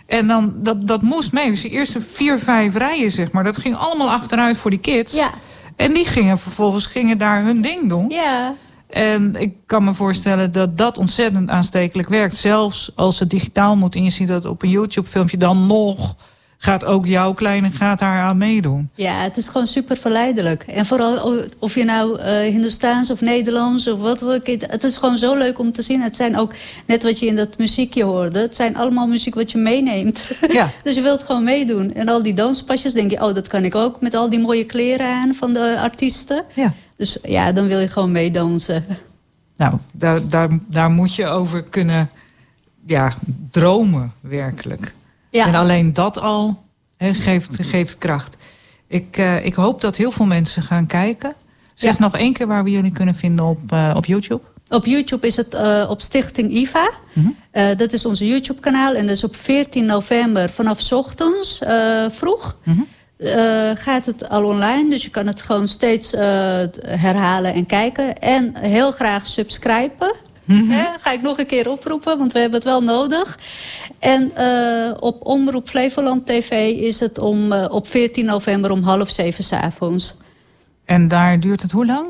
[0.06, 1.50] En dan, dat, dat moest mee.
[1.50, 5.14] Dus de eerste vier, vijf rijen, zeg maar, dat ging allemaal achteruit voor die kids.
[5.14, 5.30] Ja.
[5.76, 8.04] En die gingen vervolgens gingen daar hun ding doen.
[8.08, 8.54] Ja.
[8.88, 12.36] En ik kan me voorstellen dat dat ontzettend aanstekelijk werkt.
[12.36, 16.16] Zelfs als het digitaal moet en je ziet dat op een YouTube-filmpje dan nog...
[16.60, 18.90] gaat ook jouw kleine gaat daar aan meedoen.
[18.94, 20.62] Ja, het is gewoon super verleidelijk.
[20.62, 24.46] En vooral of je nou eh Hindoestaans of Nederlands of wat ook.
[24.46, 26.02] Het is gewoon zo leuk om te zien.
[26.02, 26.54] Het zijn ook,
[26.86, 28.38] net wat je in dat muziekje hoorde...
[28.38, 30.26] het zijn allemaal muziek wat je meeneemt.
[30.48, 30.70] Ja.
[30.84, 31.94] dus je wilt gewoon meedoen.
[31.94, 34.00] En al die danspasjes denk je, oh, dat kan ik ook...
[34.00, 36.44] met al die mooie kleren aan van de artiesten.
[36.54, 36.72] Ja.
[36.98, 38.84] Dus ja, dan wil je gewoon meedansen.
[39.56, 42.10] Nou, daar, daar, daar moet je over kunnen
[42.86, 43.12] ja,
[43.50, 44.94] dromen, werkelijk.
[45.30, 45.46] Ja.
[45.46, 46.62] En alleen dat al
[46.98, 48.36] geeft, geeft kracht.
[48.86, 51.34] Ik, eh, ik hoop dat heel veel mensen gaan kijken.
[51.74, 52.00] Zeg Ja.
[52.00, 54.42] nog één keer waar we jullie kunnen vinden op, eh, op YouTube.
[54.68, 56.90] Op YouTube is het eh, op Stichting IVA.
[57.50, 58.94] Eh, dat is onze YouTube-kanaal.
[58.94, 61.60] En dat is op 14 november vanaf ochtends
[62.08, 62.56] vroeg.
[63.18, 64.90] Eh, gaat het al online.
[64.90, 66.22] Dus je kan het gewoon steeds eh,
[66.82, 68.18] herhalen en kijken.
[68.18, 70.14] En heel graag subscriben.
[70.46, 73.38] Hè, ga ik nog een keer oproepen, want we hebben het wel nodig.
[73.98, 79.44] En eh, op Omroep Flevoland TV is het om, op 14 november om half zeven
[79.44, 80.16] 's avonds.
[80.84, 82.06] En daar duurt het hoe lang?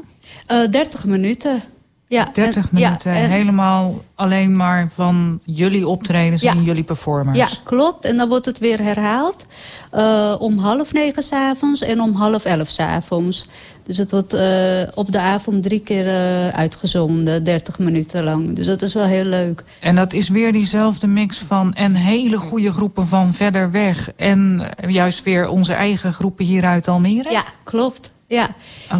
[0.46, 1.62] Eh 30 minuten.
[2.08, 3.12] Ja, 30 en- ja, minuten.
[3.12, 6.52] en- Helemaal alleen maar van jullie optredens Ja.
[6.52, 7.38] en jullie performers.
[7.38, 8.04] Ja, klopt.
[8.04, 9.46] En dan wordt het weer herhaald
[9.90, 13.46] eh, om half negen s'avonds en om half elf s'avonds.
[13.86, 18.52] Dus het wordt eh, op de avond drie keer eh, uitgezonden, 30 minuten lang.
[18.56, 19.64] Dus dat is wel heel leuk.
[19.80, 24.10] En dat is weer diezelfde mix van en hele goede groepen van verder weg.
[24.16, 27.30] En juist weer onze eigen groepen hier uit Almere?
[27.30, 28.10] Ja, klopt.
[28.28, 28.48] Ja.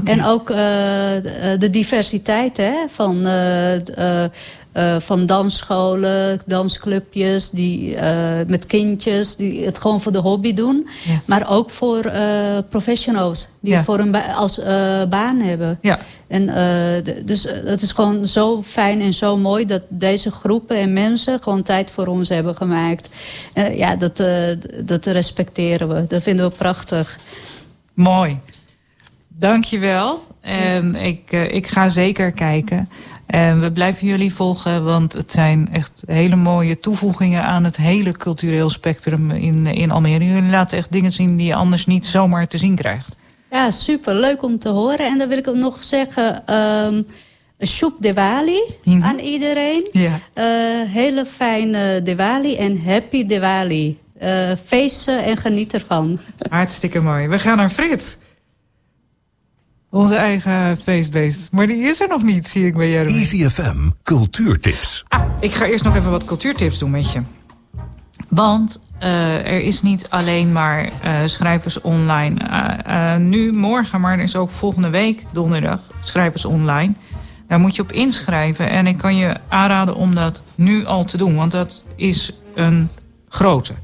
[0.05, 4.31] En ook eh, de, de diversiteit hè, van, eh, eh,
[4.73, 10.89] eh, van dansscholen, dansclubjes, die, eh, met kindjes die het gewoon voor de hobby doen.
[11.05, 11.21] Ja.
[11.25, 13.77] Maar ook voor eh, professionals die Ja.
[13.77, 14.67] het voor een ba- als eh,
[15.09, 15.79] baan hebben.
[15.83, 15.99] Ja.
[16.27, 20.77] En, eh, dus eh, het is gewoon zo fijn en zo mooi dat deze groepen
[20.77, 23.09] en mensen gewoon tijd voor ons hebben gemaakt.
[23.53, 26.07] Eh, ja, dat, eh, dat respecteren we.
[26.07, 27.17] Dat vinden we prachtig.
[27.95, 28.39] Mooi.
[29.39, 30.27] Dankjewel.
[30.41, 32.89] En ik, eh, ik ga zeker kijken.
[33.27, 38.13] En we blijven jullie volgen, want het zijn echt hele mooie toevoegingen aan het hele
[38.13, 40.25] cultureel spectrum in, in Almere.
[40.25, 43.17] Jullie laten echt dingen zien die je anders niet zomaar te zien krijgt.
[43.51, 44.15] Ja, super.
[44.15, 45.07] Leuk om te horen.
[45.07, 46.47] En dan wil ik ook nog zeggen...
[46.47, 47.03] ehm
[47.67, 48.61] Shub Diwali
[49.01, 49.87] aan iedereen.
[49.91, 50.21] Ja.
[50.33, 50.45] Eh,
[50.91, 53.99] hele fijne Diwali en happy Diwali.
[54.19, 56.19] Eh feesten en geniet ervan.
[56.49, 57.29] Hartstikke mooi.
[57.29, 58.19] We gaan naar Frits.
[59.91, 61.53] Onze eigen feestbeest.
[61.53, 63.19] Maar die is er nog niet, zie ik bij Jeremy.
[63.19, 65.05] Easy FM Cultuurtips.
[65.09, 67.23] Ah, ik ga eerst nog even wat cultuurtips doen met je.
[68.29, 72.41] Want eh, er is niet alleen maar eh, schrijvers online.
[72.85, 76.93] eh, nu, morgen, maar er is ook volgende week, donderdag, schrijvers online.
[77.47, 78.69] Daar moet je op inschrijven.
[78.71, 81.37] En ik kan je aanraden om dat nu al te doen.
[81.37, 82.89] Want dat is een
[83.29, 83.75] grote.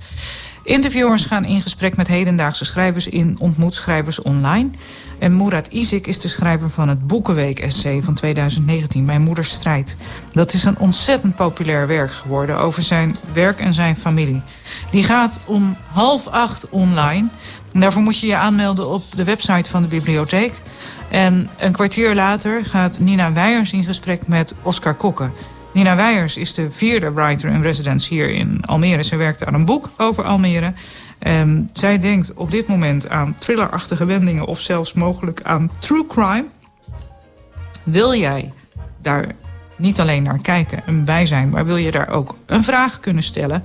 [0.64, 4.70] Interviewers gaan in gesprek met hedendaagse schrijvers in Ontmoet Schrijvers Online.
[5.18, 9.96] En Murat Isik is de schrijver van het Boekenweek-essay van 2019, Mijn Moeders Strijd.
[10.32, 14.42] Dat is een ontzettend populair werk geworden over zijn werk en zijn familie.
[14.90, 17.28] Die gaat om half acht online.
[17.72, 20.52] En daarvoor moet je je aanmelden op de website van de bibliotheek.
[21.08, 25.30] En een kwartier later gaat Nina Weijers in gesprek met Oscar Kokke.
[25.74, 29.02] Nina Weijers is de vierde writer in residence hier in Almere.
[29.02, 30.72] Ze werkte aan een boek over Almere.
[31.18, 34.46] En zij denkt op dit moment aan thrillerachtige wendingen...
[34.46, 36.44] of zelfs mogelijk aan true crime.
[37.82, 38.52] Wil jij
[39.02, 39.26] daar
[39.76, 41.48] niet alleen naar kijken en bij zijn...
[41.48, 43.64] maar wil je daar ook een vraag kunnen stellen...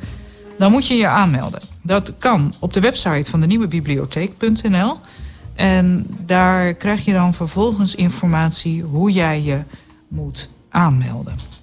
[0.57, 1.61] dan moet je je aanmelden.
[1.81, 4.97] Dat kan op de website van de nieuwe bibliotheek.nl.
[5.55, 9.61] En daar krijg je dan vervolgens informatie hoe jij je
[10.07, 11.58] moet aanmelden.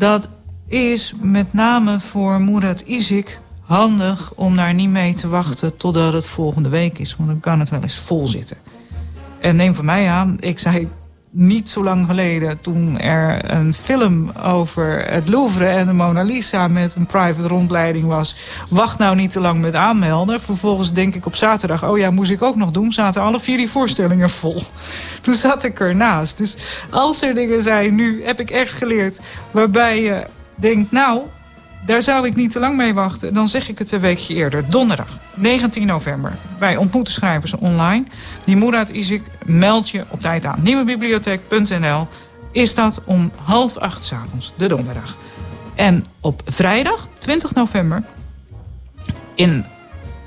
[0.00, 0.28] Dat
[0.68, 6.26] is met name voor Murat Isik handig om daar niet mee te wachten totdat het
[6.26, 7.16] volgende week is.
[7.16, 8.56] Want dan kan het wel eens vol zitten.
[9.40, 10.88] En neem van mij aan, ik zei
[11.30, 12.60] niet zo lang geleden...
[12.60, 16.68] toen er een film over het Louvre en de Mona Lisa...
[16.68, 18.36] met een private rondleiding was.
[18.70, 20.40] Wacht nou niet te lang met aanmelden.
[20.40, 21.84] Vervolgens denk ik op zaterdag...
[21.84, 22.92] oh ja, moest ik ook nog doen.
[22.92, 24.62] Zaten alle vier die voorstellingen vol.
[25.22, 26.38] Toen zat ik ernaast.
[26.38, 26.56] Dus
[26.90, 29.20] als er dingen zijn, nu heb ik echt geleerd...
[29.50, 31.20] waarbij je denkt, nou,
[31.84, 33.34] daar zou ik niet te lang mee wachten.
[33.34, 34.70] Dan zeg ik het een weekje eerder.
[34.70, 36.36] Donderdag, 19 november.
[36.58, 38.04] Bij Ontmoeten Schrijvers Online.
[38.44, 40.58] Die Murat Isik meld je op tijd aan.
[40.62, 42.08] Nieuwebibliotheek.nl
[42.52, 45.16] is dat om half acht 's avonds, de donderdag.
[45.74, 48.02] En op vrijdag, 20 november...
[49.34, 49.64] in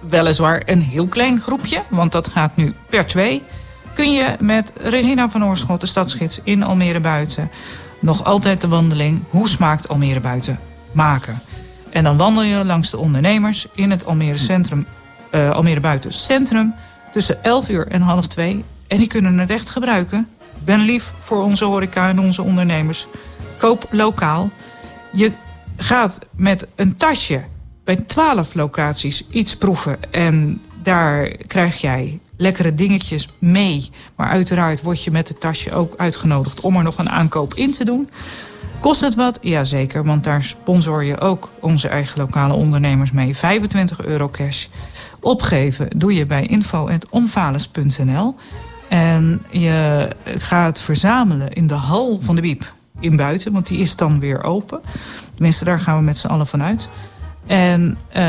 [0.10, 1.84] weliswaar een heel klein groepje...
[1.90, 3.44] want dat gaat nu per twee...
[3.94, 7.52] kun je met Regina van Oorschot, de stadsgids in Almere Buiten...
[8.00, 10.60] nog altijd de wandeling Hoe smaakt Almere Buiten
[10.94, 11.42] maken.
[11.90, 14.86] En dan wandel je langs de ondernemers in het Almere, Centrum,
[15.32, 16.74] eh, Almere Buiten Centrum...
[17.12, 18.64] tussen 11 uur en half 2.
[18.88, 20.28] En die kunnen het echt gebruiken.
[20.40, 23.08] Ik ben lief voor onze horeca en onze ondernemers.
[23.58, 24.50] Koop lokaal.
[25.12, 25.32] Je
[25.78, 27.44] gaat met een tasje
[27.84, 29.98] bij 12 locaties iets proeven.
[30.12, 33.90] En daar krijg jij lekkere dingetjes mee.
[34.16, 37.72] Maar uiteraard word je met het tasje ook uitgenodigd om er nog een aankoop in
[37.72, 38.10] te doen.
[38.84, 39.40] Kost het wat?
[39.42, 43.38] Jazeker, want daar sponsor je ook onze eigen lokale ondernemers mee.
[43.38, 44.68] 25 euro cash.
[45.20, 48.36] Opgeven doe je bij info.omvales.nl.
[48.88, 50.08] En je
[50.38, 54.44] gaat verzamelen in de hal van de Biep in buiten, want die is dan weer
[54.44, 54.82] open.
[55.34, 56.88] Tenminste, daar gaan we met z'n allen vanuit.
[57.48, 58.24] En eh,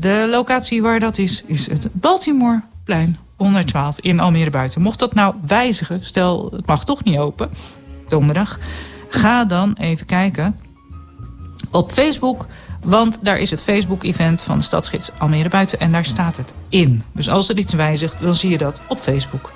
[0.00, 4.82] de locatie waar dat is, is het Baltimoreplein 112 in Almere Buiten.
[4.82, 7.50] Mocht dat nou wijzigen, stel het mag toch niet open,
[8.08, 8.58] donderdag...
[9.08, 10.60] Ga dan even kijken
[11.70, 12.46] op Facebook.
[12.82, 15.80] Want daar is het Facebook-event van de Almere Buiten.
[15.80, 17.02] En daar staat het in.
[17.14, 19.52] Dus als er iets wijzigt, dan zie je dat op Facebook.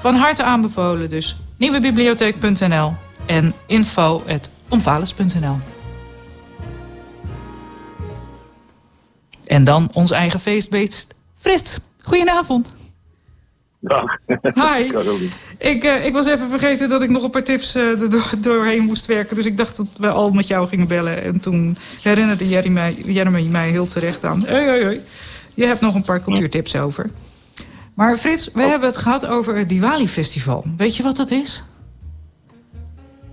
[0.00, 2.94] Van harte aanbevolen dus nieuwebibliotheek.nl
[3.26, 5.56] en info.omvalens.nl.
[9.46, 11.06] En dan ons eigen feestbeest
[11.38, 11.78] Frits.
[12.00, 12.74] Goedenavond.
[13.80, 14.18] Dag.
[14.42, 14.90] Hi.
[15.58, 18.32] Ik, eh, ik was even vergeten dat ik nog een paar tips eh, er door-
[18.40, 19.36] doorheen moest werken.
[19.36, 21.22] Dus ik dacht dat we al met jou gingen bellen.
[21.22, 22.48] En toen herinnerde
[23.04, 24.44] Jeremy mij heel terecht aan...
[24.46, 25.00] Hé, hé, hé,
[25.54, 27.10] je hebt nog een paar cultuurtips over.
[27.94, 30.64] Maar Frits, we hebben het gehad over het Diwali-festival.
[30.76, 31.64] Weet je wat dat is?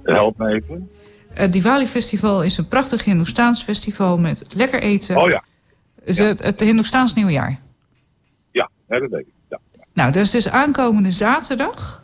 [0.03, 0.89] Help me even.
[1.33, 5.17] Het Diwali-festival is een prachtig Hindoestaans festival met lekker eten.
[5.17, 5.43] Oh ja.
[6.03, 7.59] Het, het, het Hindoestaans nieuwjaar.
[8.51, 9.25] Ja, dat weet ik.
[9.95, 12.03] Nou, dat is dus aankomende zaterdag.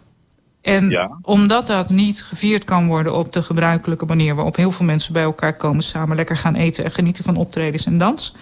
[0.61, 4.35] En omdat dat niet gevierd kan worden op de gebruikelijke manier...
[4.35, 6.83] waarop heel veel mensen bij elkaar komen, samen lekker gaan eten...
[6.83, 8.35] en genieten van optredens en dans...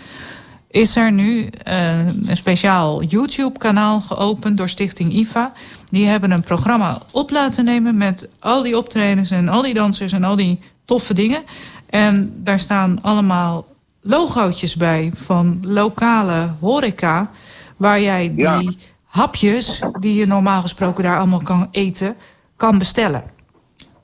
[0.67, 5.53] is er nu eh, een speciaal YouTube-kanaal geopend door Stichting IFA.
[5.89, 9.31] Die hebben een programma op laten nemen met al die optredens...
[9.31, 11.43] en al die dansers en al die toffe dingen.
[11.89, 13.65] En daar staan allemaal
[14.01, 17.31] logootjes bij van lokale horeca...
[17.77, 18.61] waar jij die Ja.
[19.09, 22.15] Hapjes die je normaal gesproken daar allemaal kan eten,
[22.55, 23.23] kan bestellen.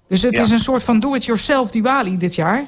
[0.08, 0.42] Dus het Ja.
[0.42, 2.66] is een soort van do-it-yourself Diwali dit jaar.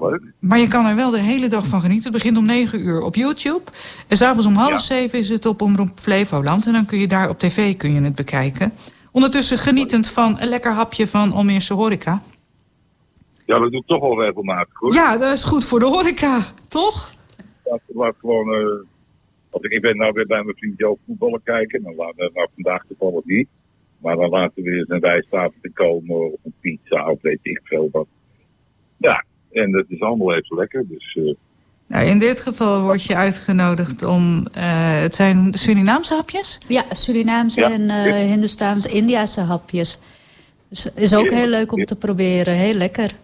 [0.00, 0.22] Leuk.
[0.38, 2.04] Maar je kan er wel de hele dag van genieten.
[2.04, 3.62] Het begint om 9 uur op YouTube.
[4.08, 4.78] En s'avonds om half Ja.
[4.78, 6.66] zeven is het op Omroep Flevoland.
[6.66, 8.72] En dan kun je daar op tv kun je het bekijken.
[9.10, 12.22] Ondertussen genietend van een lekker hapje van Almeerse horeca.
[13.46, 14.94] Ja, dat doe ik toch wel regelmatig, hoor.
[14.94, 17.12] Ja, dat is goed voor de horeca, toch?
[17.64, 18.52] Laat, laat gewoon...
[18.52, 18.60] eh,
[19.52, 21.82] als ik, ik ben nou weer bij mijn vriendje ook voetballen kijken.
[21.82, 23.48] Dan laat, nou, vandaag toevallig niet.
[23.98, 26.32] Maar dan laten we weer eens een rijstaat te komen.
[26.32, 28.06] Of een pizza, of weet ik veel wat.
[28.96, 30.84] Ja, en dat is allemaal even lekker.
[30.88, 31.34] Dus eh,
[31.86, 34.46] Nou, in dit geval word je uitgenodigd om...
[34.52, 36.60] eh, het zijn Surinaamse hapjes?
[36.68, 37.70] Ja, Surinaamse Ja.
[37.70, 40.00] en eh Hindoestaanse, Indiase hapjes.
[40.68, 42.54] Dus is ook heel leuk om te proberen.
[42.54, 43.14] Heel lekker.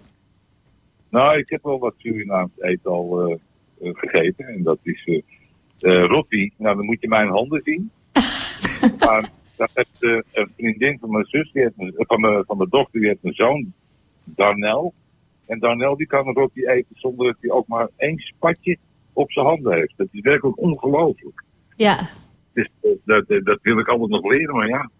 [1.10, 3.38] Nou, ik heb wel wat Surinaams eten al
[3.80, 4.46] gegeten.
[4.46, 5.04] En dat is
[5.80, 6.52] eh eh, roti.
[6.56, 7.90] Nou, dan moet je mijn handen zien.
[9.06, 12.56] maar dat heeft eh, een vriendin van mijn zus, die heeft een- van, mijn, van
[12.56, 13.72] mijn dochter, die heeft een zoon,
[14.24, 14.90] Darnell.
[15.46, 18.76] En Darnell die kan een roti eten zonder dat hij ook maar één spatje
[19.12, 19.92] op zijn handen heeft.
[19.96, 21.44] Dat is werkelijk ongelooflijk.
[21.76, 21.98] Ja,
[22.52, 24.90] Dus eh, dat, dat, dat wil ik altijd nog leren, maar ja.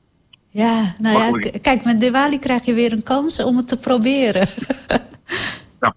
[0.49, 4.49] ja nou ja, kijk, met Diwali krijg je weer een kans om het te proberen.
[5.81, 5.95] Nou,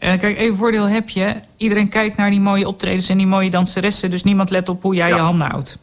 [0.00, 1.34] En kijk, één voordeel heb je.
[1.56, 4.10] Iedereen kijkt naar die mooie optredens en die mooie danseressen.
[4.10, 5.78] Dus niemand let op hoe jij je handen houdt.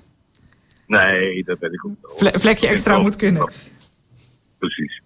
[0.87, 2.17] Nee, dat weet ik ook wel.
[2.17, 3.51] Vle- vlekje extra moet kunnen.
[4.59, 5.01] Precies.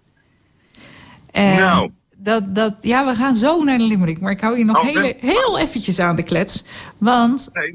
[1.33, 1.91] Nou.
[2.17, 4.19] dat, dat, ja, we gaan zo naar de Limerick.
[4.19, 6.65] Maar ik hou je nog Oh, hele, heel eventjes aan de klets.
[6.97, 7.49] Want...
[7.53, 7.73] Nee,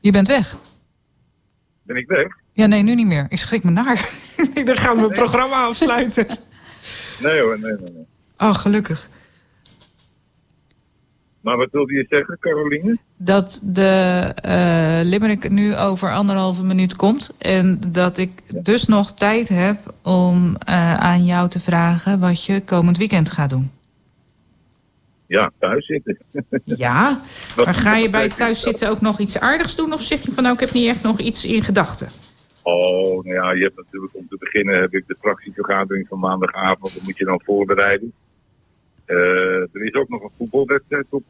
[0.00, 0.56] je bent weg.
[1.82, 2.26] Ben ik weg?
[2.52, 3.26] Ja, nee, nu niet meer.
[3.28, 4.10] Ik schrik me naar.
[4.64, 6.26] Dan gaan we het programma afsluiten.
[7.20, 8.06] Nee hoor, nee, nee, nee.
[8.42, 9.08] Oh, gelukkig.
[11.40, 12.98] Maar wat wilde je zeggen, Caroline?
[13.16, 17.34] dat de eh Limerick nu over anderhalve minuut komt.
[17.38, 18.30] En dat ik
[18.64, 23.50] dus nog tijd heb om eh, aan jou te vragen wat je komend weekend gaat
[23.50, 23.70] doen.
[25.26, 26.18] Ja, thuis zitten.
[26.64, 27.20] Ja,
[27.56, 29.92] maar ga je bij thuis zitten ook nog iets aardigs doen?
[29.92, 32.08] Of zeg je van nou, ik heb niet echt nog iets in gedachten?
[32.62, 36.94] Oh, nou ja, je hebt natuurlijk om te beginnen heb ik de fractievergadering van maandagavond.
[36.94, 38.12] Dat moet je dan voorbereiden.
[39.12, 41.24] Eh, er is ook nog een voetbalwedstrijd op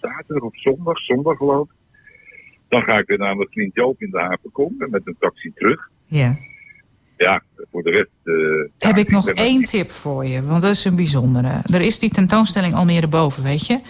[0.00, 1.74] zaterdag of zondag, zondag geloof ik.
[2.68, 5.52] Dan ga ik weer naar mijn vriend Joop in de haven komen met een taxi
[5.54, 5.88] terug.
[6.06, 6.36] Ja.
[7.16, 8.10] Ja, voor de rest...
[8.24, 11.62] eh, heb ik nog één tip voor je, want dat is een bijzondere.
[11.72, 13.80] Er is die tentoonstelling Almere Boven, weet je?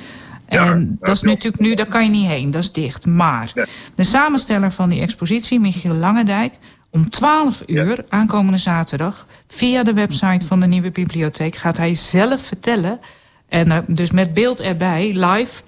[0.44, 3.06] En dat is natuurlijk nu, daar kan je niet heen, dat is dicht.
[3.06, 3.52] Maar
[3.94, 6.52] de samensteller van die expositie, Michiel Langendijk...
[6.94, 9.26] om 12 uur, aankomende zaterdag...
[9.46, 11.56] via de website van de Nieuwe Bibliotheek...
[11.56, 13.00] gaat hij zelf vertellen,
[13.48, 15.62] en eh, dus met beeld erbij, live...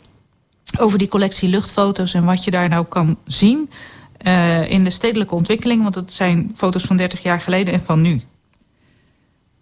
[0.79, 3.71] over die collectie luchtfoto's en wat je daar nou kan zien...
[4.17, 5.83] eh, in de stedelijke ontwikkeling.
[5.83, 8.21] Want het zijn foto's van 30 jaar geleden en van nu.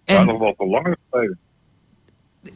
[0.04, 1.38] Ja, nog wel van langer geleden.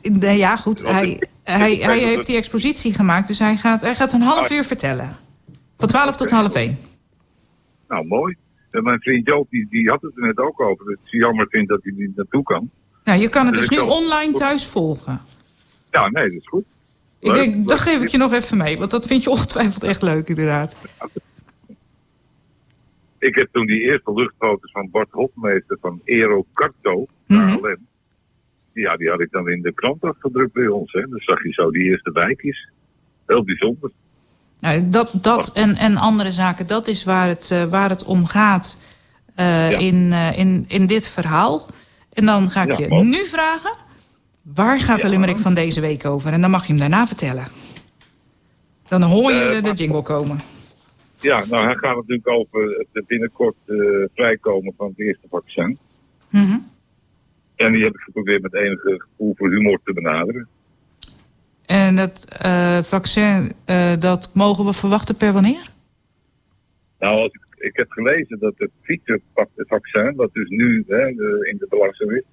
[0.03, 0.83] Nee, ja, goed.
[0.83, 4.65] Hij, hij, hij heeft die expositie gemaakt, dus hij gaat, hij gaat een half uur
[4.65, 5.17] vertellen.
[5.77, 6.77] Van 12 tot half 1.
[7.89, 8.37] Nou, mooi.
[8.71, 10.85] En mijn vriend Joop, die, die had het er net ook over.
[10.85, 12.71] Dat hij jammer vindt dat hij niet naartoe kan.
[13.05, 15.21] Nou, je kan het Dus dus nu kan- online thuis volgen.
[15.91, 16.65] Ja, nee, dat is goed.
[17.19, 20.03] Ik denk, dat geef ik je nog even mee, want dat vind je ongetwijfeld echt
[20.03, 20.79] leuk, inderdaad.
[23.19, 27.87] ik heb toen die eerste luchtfoto's van Bart Hofmeester van Aero Carto, KLM,
[28.73, 30.93] ja, die had ik dan in de krant afgedrukt bij ons.
[30.93, 31.01] Hè.
[31.01, 32.69] Dan zag je zo die eerste wijkjes.
[33.27, 33.91] Heel bijzonder.
[34.61, 38.27] Nou, dat dat en, en andere zaken, dat is waar het, eh, waar het om
[38.27, 38.79] gaat
[39.35, 41.67] eh, in, eh, in, in dit verhaal.
[42.13, 43.77] En dan ga ik Ja, je nu vragen,
[44.43, 46.33] waar gaat de limerick van deze week over?
[46.33, 47.47] En dan mag je hem daarna vertellen.
[48.89, 50.41] Dan hoor je de, de jingle komen.
[51.21, 53.57] Ja, nou, hij gaat natuurlijk over het binnenkort
[54.15, 55.79] vrijkomen van het eerste vaccin.
[56.31, 56.57] Mhm.
[57.57, 60.49] En die heb ik geprobeerd met enige gevoel voor humor te benaderen.
[61.69, 65.71] En dat eh, vaccin, eh, dat mogen we verwachten per wanneer?
[66.99, 71.07] Nou, ik, ik heb gelezen dat het fietsenvaccin, wat dus nu hè,
[71.51, 72.25] in de belangstelling is,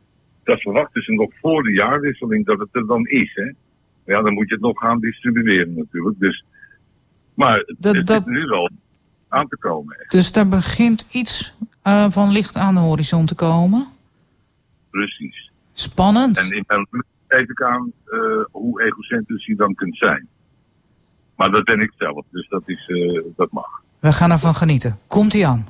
[0.43, 3.31] dat verwachten ze nog voor de jaarwisseling dat het er dan is.
[3.33, 3.51] Hè?
[4.13, 6.19] Ja, dan moet je het nog gaan distribueren natuurlijk.
[6.19, 6.45] Dus,
[7.33, 8.69] maar het, Dat- het dat- nu wel
[9.27, 10.05] aan te komen.
[10.07, 13.88] Dus daar begint iets eh, van licht aan de horizon te komen.
[14.89, 15.51] Precies.
[15.71, 16.38] Spannend.
[16.39, 16.88] En in mijn
[17.28, 18.19] ik aan eh,
[18.51, 20.28] hoe egocentrisch je dan kunt zijn.
[21.36, 23.84] Maar dat ben ik zelf, dus dat, is, eh, dat mag.
[23.99, 24.99] We gaan ervan genieten.
[25.07, 25.65] Komt-ie aan.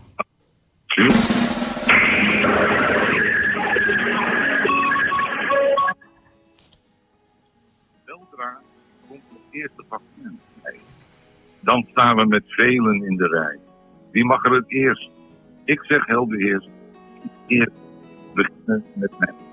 [0.86, 0.97] Het
[9.51, 10.39] eerste vaccin.
[10.64, 10.80] Nee.
[11.60, 13.60] Dan staan we met velen in de rij.
[14.12, 15.10] Wie mag er het eerst?
[15.64, 16.70] Ik zeg helder eerst.
[17.47, 17.74] Eerst
[18.34, 19.45] beginnen met mij.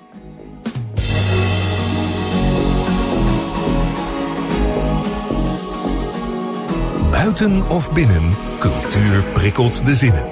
[7.13, 10.25] Buiten of binnen, cultuur prikkelt de zinnen.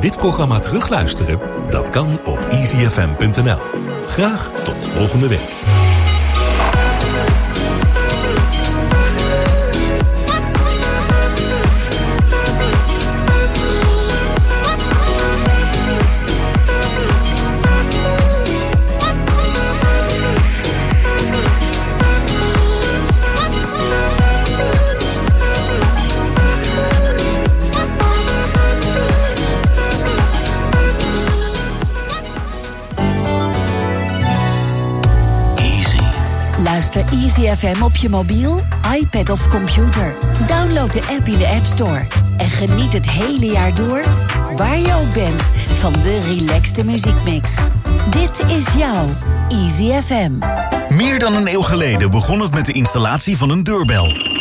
[0.00, 1.40] Dit programma terugluisteren?
[1.70, 3.58] Dat kan op easyfm.nl.
[4.06, 5.87] Graag tot volgende week.
[37.38, 38.60] Luister Easy FM op je mobiel,
[38.94, 40.14] iPad of computer.
[40.46, 42.06] Download de app in de App Store.
[42.36, 44.02] En geniet het hele jaar door,
[44.56, 47.56] waar je ook bent, van de relaxte muziekmix.
[48.10, 49.06] Dit is jouw
[49.48, 50.32] Easy FM.
[50.96, 54.37] Meer dan een eeuw geleden begon het met de installatie van een deurbel.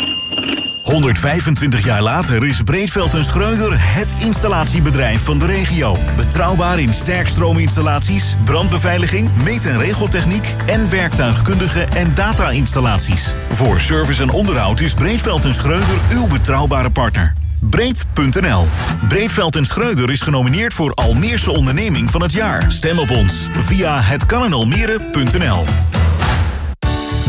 [0.87, 5.97] 125 jaar later is Breedveld en Schreuder het installatiebedrijf van de regio.
[6.15, 13.33] Betrouwbaar in sterkstroominstallaties, brandbeveiliging, meet- en regeltechniek en werktuigkundige en data-installaties.
[13.51, 17.33] Voor service en onderhoud is Breedveld en Schreuder uw betrouwbare partner.
[17.59, 18.67] Breed.nl.
[19.07, 22.71] Breedveld en Schreuder is genomineerd voor Almeerse onderneming van het jaar.
[22.71, 25.63] Stem op ons via hetkaninalmere.nl.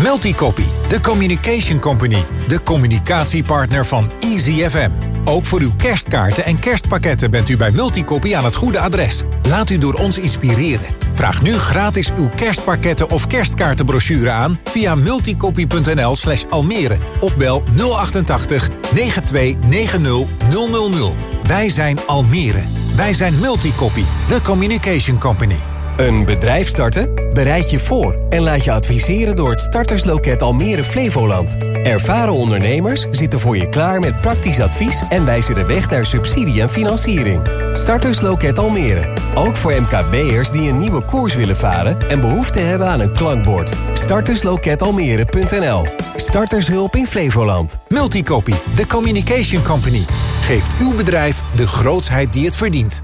[0.02, 2.24] Multicopy, de communication company.
[2.48, 4.90] De communicatiepartner van Easy FM.
[5.24, 9.22] Ook voor uw kerstkaarten en kerstpakketten bent u bij Multicopy aan het goede adres.
[9.48, 10.86] Laat u door ons inspireren.
[11.12, 18.68] Vraag nu gratis uw kerstpakketten of kerstkaartenbrochure aan via multicopy.nl slash Almere of bel 088
[18.94, 21.14] 9290 000.
[21.42, 22.62] Wij zijn Almere.
[22.96, 25.77] Wij zijn Multicopy, de communication company.
[25.98, 27.14] Een bedrijf starten?
[27.32, 31.56] Bereid je voor en laat je adviseren door het startersloket Almere Flevoland.
[31.82, 36.60] Ervaren ondernemers zitten voor je klaar met praktisch advies en wijzen de weg naar subsidie
[36.60, 37.40] en financiering.
[37.72, 39.12] Startersloket Almere.
[39.34, 43.72] Ook voor MKB'ers die een nieuwe koers willen varen en behoefte hebben aan een klankbord.
[43.92, 45.86] Startersloketalmere.nl.
[46.16, 47.78] Startershulp in Flevoland.
[47.88, 50.04] Multicopy, de communication company.
[50.40, 53.02] Geeft uw bedrijf de grootsheid die het verdient.